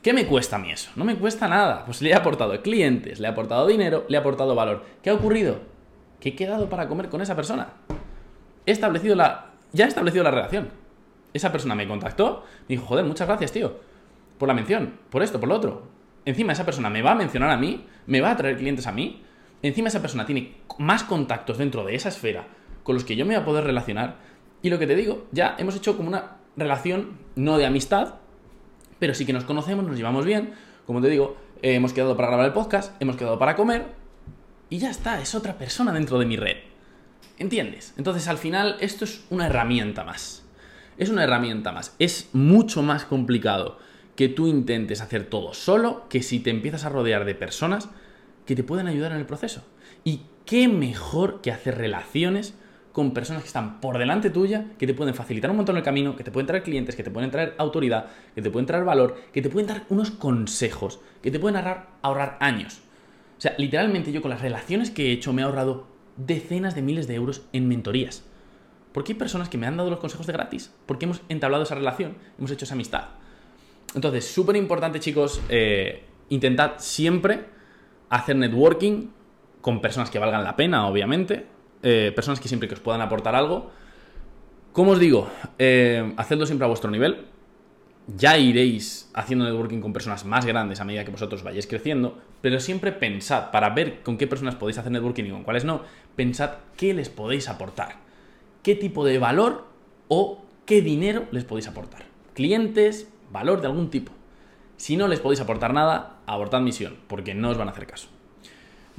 ¿Qué 0.03 0.15
me 0.15 0.27
cuesta 0.27 0.57
a 0.57 0.59
mí 0.59 0.71
eso? 0.71 0.91
No 0.97 1.05
me 1.05 1.17
cuesta 1.17 1.47
nada. 1.47 1.85
Pues 1.85 2.01
le 2.01 2.11
he 2.11 2.15
aportado 2.15 2.61
clientes, 2.63 3.21
le 3.21 3.29
he 3.29 3.31
aportado 3.31 3.67
dinero, 3.67 4.07
le 4.09 4.17
he 4.17 4.21
aportado 4.21 4.55
valor. 4.55 4.85
¿Qué 5.03 5.11
ha 5.11 5.15
ocurrido? 5.15 5.61
Que 6.21 6.31
he 6.31 6.35
quedado 6.35 6.71
para 6.71 6.89
comer 6.89 7.11
con 7.11 7.21
esa 7.21 7.37
persona. 7.37 7.75
He 8.65 8.73
establecido 8.73 9.15
la. 9.15 9.51
Ya 9.73 9.85
he 9.85 9.89
establecido 9.89 10.25
la 10.25 10.31
relación. 10.31 10.71
Esa 11.35 11.53
persona 11.53 11.75
me 11.75 11.87
contactó, 11.87 12.45
me 12.63 12.77
dijo, 12.77 12.87
joder, 12.87 13.05
muchas 13.05 13.29
gracias, 13.29 13.53
tío. 13.53 13.79
Por 14.39 14.49
la 14.49 14.55
mención, 14.55 14.99
por 15.11 15.23
esto, 15.23 15.39
por 15.39 15.49
lo 15.49 15.57
otro. 15.57 15.83
Encima 16.25 16.55
esa 16.55 16.65
persona 16.65 16.91
me 16.91 17.03
va 17.03 17.13
a 17.13 17.15
mencionar 17.15 17.51
a 17.51 17.57
mí, 17.57 17.87
me 18.07 18.21
va 18.21 18.31
a 18.31 18.37
traer 18.37 18.57
clientes 18.57 18.87
a 18.87 18.93
mí. 18.93 19.23
Encima 19.63 19.89
esa 19.89 20.01
persona 20.01 20.25
tiene 20.25 20.57
más 20.79 21.05
contactos 21.05 21.59
dentro 21.59 21.85
de 21.85 21.95
esa 21.95 22.09
esfera 22.09 22.47
con 22.83 22.95
los 22.95 23.05
que 23.05 23.17
yo 23.17 23.27
me 23.27 23.35
voy 23.35 23.43
a 23.43 23.45
poder 23.45 23.65
relacionar. 23.65 24.17
Y 24.63 24.71
lo 24.71 24.79
que 24.79 24.87
te 24.87 24.97
digo, 24.97 25.27
ya 25.31 25.57
hemos 25.59 25.77
hecho 25.77 25.97
como 25.97 26.09
una 26.09 26.39
relación, 26.57 27.19
no 27.37 27.59
de 27.59 27.67
amistad, 27.67 28.15
pero 29.01 29.15
sí 29.15 29.27
que 29.27 29.33
nos 29.33 29.43
conocemos, 29.43 29.85
nos 29.85 29.97
llevamos 29.97 30.25
bien. 30.25 30.53
Como 30.87 31.01
te 31.01 31.09
digo, 31.09 31.37
eh, 31.63 31.75
hemos 31.75 31.93
quedado 31.93 32.17
para 32.17 32.29
grabar 32.29 32.47
el 32.47 32.53
podcast, 32.53 32.95
hemos 33.03 33.17
quedado 33.17 33.39
para 33.39 33.57
comer. 33.57 33.87
Y 34.69 34.79
ya 34.79 34.91
está, 34.91 35.21
es 35.21 35.35
otra 35.35 35.59
persona 35.59 35.93
dentro 35.93 36.21
de 36.21 36.27
mi 36.27 36.37
red. 36.37 36.59
¿Entiendes? 37.39 37.95
Entonces 37.97 38.29
al 38.29 38.39
final 38.39 38.77
esto 38.81 39.05
es 39.05 39.25
una 39.31 39.47
herramienta 39.47 40.05
más. 40.05 40.45
Es 40.99 41.09
una 41.09 41.25
herramienta 41.25 41.73
más. 41.73 41.97
Es 41.99 42.29
mucho 42.35 42.83
más 42.83 43.05
complicado 43.05 43.79
que 44.15 44.29
tú 44.29 44.47
intentes 44.47 45.01
hacer 45.01 45.25
todo 45.25 45.55
solo 45.55 46.07
que 46.09 46.23
si 46.23 46.41
te 46.41 46.51
empiezas 46.51 46.85
a 46.85 46.91
rodear 46.91 47.25
de 47.25 47.35
personas 47.35 47.89
que 48.45 48.55
te 48.55 48.63
pueden 48.63 48.87
ayudar 48.87 49.13
en 49.13 49.19
el 49.19 49.27
proceso. 49.27 49.65
Y 50.05 50.23
qué 50.45 50.69
mejor 50.69 51.41
que 51.41 51.51
hacer 51.51 51.79
relaciones 51.79 52.55
con 52.93 53.13
personas 53.13 53.43
que 53.43 53.47
están 53.47 53.81
por 53.81 53.99
delante 53.99 54.31
tuya, 54.31 54.67
que 54.79 54.87
te 54.87 54.95
pueden 54.95 55.15
facilitar 55.15 55.51
un 55.51 55.59
montón 55.59 55.77
el 55.77 55.83
camino, 55.83 56.17
que 56.17 56.25
te 56.25 56.31
pueden 56.31 56.47
traer 56.47 56.63
clientes, 56.63 56.97
que 56.97 57.03
te 57.03 57.11
pueden 57.11 57.31
traer 57.31 57.55
autoridad, 57.59 58.07
que 58.35 58.43
te 58.43 58.51
pueden 58.51 58.67
traer 58.67 58.85
valor, 58.85 59.17
que 59.33 59.43
te 59.43 59.49
pueden 59.49 59.69
dar 59.69 59.85
unos 59.89 60.11
consejos, 60.11 61.01
que 61.23 61.31
te 61.31 61.39
pueden 61.39 61.57
ahorrar, 61.57 61.89
ahorrar 62.03 62.37
años. 62.41 62.81
O 63.39 63.41
sea, 63.41 63.55
literalmente 63.59 64.13
yo 64.13 64.23
con 64.23 64.31
las 64.31 64.43
relaciones 64.43 64.91
que 64.91 65.07
he 65.09 65.13
hecho 65.13 65.33
me 65.33 65.43
he 65.43 65.45
ahorrado 65.45 65.87
decenas 66.17 66.75
de 66.75 66.83
miles 66.83 67.07
de 67.07 67.15
euros 67.15 67.43
en 67.53 67.69
mentorías. 67.69 68.25
Porque 68.93 69.13
hay 69.13 69.19
personas 69.19 69.49
que 69.49 69.57
me 69.57 69.67
han 69.67 69.77
dado 69.77 69.89
los 69.89 70.01
consejos 70.01 70.27
de 70.27 70.33
gratis, 70.33 70.75
porque 70.87 71.05
hemos 71.05 71.23
entablado 71.29 71.63
esa 71.63 71.77
relación, 71.77 72.17
hemos 72.39 72.51
hecho 72.51 72.65
esa 72.65 72.75
amistad. 72.75 73.05
Entonces, 73.95 74.27
súper 74.27 74.57
importante, 74.57 75.01
chicos, 75.01 75.41
eh, 75.49 76.05
intentad 76.29 76.73
siempre 76.79 77.47
hacer 78.09 78.37
networking 78.37 79.09
con 79.61 79.81
personas 79.81 80.11
que 80.11 80.19
valgan 80.19 80.45
la 80.45 80.57
pena, 80.57 80.87
obviamente, 80.87 81.47
eh, 81.83 82.13
personas 82.15 82.41
que 82.41 82.49
siempre 82.49 82.69
que 82.69 82.75
os 82.75 82.81
puedan 82.81 83.01
aportar 83.01 83.35
algo. 83.35 83.71
Como 84.73 84.93
os 84.93 85.01
digo, 85.01 85.29
eh, 85.59 86.13
hacedlo 86.17 86.47
siempre 86.47 86.65
a 86.65 86.69
vuestro 86.69 86.91
nivel. 86.91 87.27
Ya 88.17 88.39
iréis 88.39 89.11
haciendo 89.15 89.45
networking 89.45 89.81
con 89.81 89.93
personas 89.93 90.25
más 90.25 90.45
grandes 90.45 90.81
a 90.81 90.85
medida 90.85 91.05
que 91.05 91.11
vosotros 91.11 91.43
vayáis 91.43 91.67
creciendo, 91.67 92.19
pero 92.41 92.59
siempre 92.59 92.93
pensad, 92.93 93.51
para 93.51 93.71
ver 93.71 94.03
con 94.03 94.17
qué 94.17 94.27
personas 94.27 94.57
podéis 94.57 94.79
hacer 94.79 94.91
networking 94.91 95.25
y 95.25 95.31
con 95.31 95.45
cuáles 95.45 95.65
no, 95.65 95.83
pensad 96.17 96.55
qué 96.77 96.93
les 96.93 97.09
podéis 97.09 97.49
aportar, 97.49 97.97
qué 98.63 98.75
tipo 98.75 99.05
de 99.05 99.19
valor 99.19 99.67
o 100.09 100.45
qué 100.67 100.83
dinero 100.83 101.27
les 101.31 101.45
podéis 101.45 101.69
aportar. 101.69 102.05
Clientes, 102.35 103.09
valor 103.31 103.61
de 103.61 103.69
algún 103.69 103.91
tipo. 103.91 104.13
Si 104.77 104.97
no 104.97 105.07
les 105.07 105.21
podéis 105.21 105.41
aportar 105.41 105.73
nada, 105.73 106.21
abortad 106.27 106.61
misión, 106.63 106.97
porque 107.07 107.35
no 107.35 107.51
os 107.51 107.59
van 107.59 107.69
a 107.69 107.73
hacer 107.73 107.87
caso. 107.87 108.09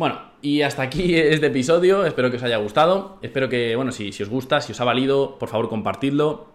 Bueno, 0.01 0.17
y 0.41 0.63
hasta 0.63 0.81
aquí 0.81 1.13
este 1.15 1.45
episodio, 1.45 2.07
espero 2.07 2.31
que 2.31 2.37
os 2.37 2.41
haya 2.41 2.57
gustado, 2.57 3.19
espero 3.21 3.49
que, 3.49 3.75
bueno, 3.75 3.91
si, 3.91 4.11
si 4.11 4.23
os 4.23 4.29
gusta, 4.29 4.59
si 4.59 4.71
os 4.71 4.81
ha 4.81 4.83
valido, 4.83 5.37
por 5.37 5.47
favor 5.47 5.69
compartidlo. 5.69 6.47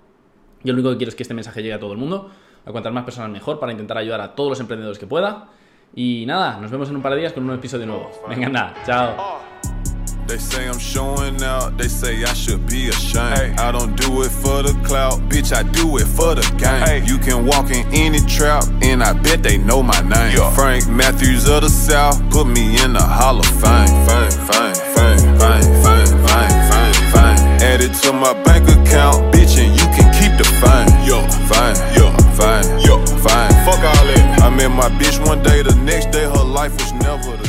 Yo 0.65 0.73
lo 0.73 0.81
único 0.81 0.91
que 0.91 0.97
quiero 0.97 1.11
es 1.11 1.15
que 1.15 1.23
este 1.23 1.33
mensaje 1.33 1.63
llegue 1.63 1.75
a 1.75 1.79
todo 1.79 1.93
el 1.93 1.99
mundo, 1.99 2.29
a 2.65 2.73
cuantas 2.73 2.93
más 2.93 3.05
personas 3.05 3.31
mejor, 3.31 3.61
para 3.61 3.71
intentar 3.71 3.99
ayudar 3.99 4.21
a 4.21 4.35
todos 4.35 4.51
los 4.51 4.59
emprendedores 4.59 4.99
que 4.99 5.07
pueda. 5.07 5.51
Y 5.95 6.25
nada, 6.27 6.59
nos 6.59 6.73
vemos 6.73 6.91
en 6.91 6.97
un 6.97 7.03
par 7.03 7.13
de 7.13 7.21
días 7.21 7.33
con 7.33 7.45
un 7.45 7.47
nuevo 7.47 7.61
episodio 7.61 7.87
nuevo. 7.87 8.11
Venga, 8.29 8.49
nada, 8.49 8.75
chao. 8.85 9.46
They 10.27 10.39
say 10.39 10.69
I'm 10.69 10.79
showing 10.79 11.41
out, 11.45 11.79
they 11.79 11.87
say 11.87 12.25
I 12.25 12.35
should 12.35 12.67
be 12.69 12.89
ashamed. 12.89 13.39
Hey. 13.39 13.55
I 13.59 13.71
don't 13.71 13.95
do 13.95 14.23
it 14.23 14.31
for 14.31 14.61
the 14.61 14.75
clout, 14.85 15.21
bitch, 15.31 15.55
I 15.55 15.63
do 15.63 15.99
it 15.99 16.07
for 16.07 16.35
the 16.35 16.43
game. 16.59 16.83
Hey. 16.83 17.05
You 17.07 17.19
can 17.19 17.47
walk 17.47 17.71
in 17.71 17.87
any 17.95 18.19
trap, 18.27 18.65
and 18.83 19.05
I 19.05 19.13
bet 19.13 19.45
they 19.45 19.57
know 19.57 19.85
my 19.85 20.01
name. 20.01 20.37
Yeah. 20.37 20.53
Frank 20.53 20.89
Matthews 20.89 21.49
of 21.49 21.63
the 21.63 21.71
South, 21.71 22.19
put 22.31 22.47
me 22.47 22.83
in 22.83 22.95
the 22.95 23.03
Hall 23.03 23.39
of 23.39 23.47
Fame. 23.47 23.87
Fame, 24.03 24.35
fame, 24.51 24.75
fame, 24.99 25.23
fame, 25.39 25.63
fame, 25.87 26.11
fame, 26.27 26.59
fame, 26.75 26.95
fame. 27.15 27.39
Add 27.63 27.81
it 27.81 27.95
to 28.03 28.13
my 28.13 28.35
bank 28.43 28.67
account, 28.67 29.33
bitch, 29.33 29.55
and 29.63 29.79
you 29.79 29.87
can 29.95 30.11
keep 30.19 30.35
the 30.35 30.47
fame. 30.59 30.91
Yo, 31.07 31.23
fame, 31.47 31.79
yo, 31.95 32.11
fame, 32.35 32.67
yo, 32.83 32.99
fame. 33.23 33.55
Fuck 33.63 33.79
all 33.79 34.07
that. 34.11 34.43
I 34.43 34.51
met 34.51 34.75
my 34.75 34.91
bitch 34.99 35.25
one 35.25 35.41
day, 35.45 35.63
the 35.63 35.75
next 35.87 36.11
day 36.11 36.25
her 36.25 36.45
life 36.45 36.73
was 36.73 36.93
never 36.95 37.37
the 37.37 37.45
same. 37.45 37.46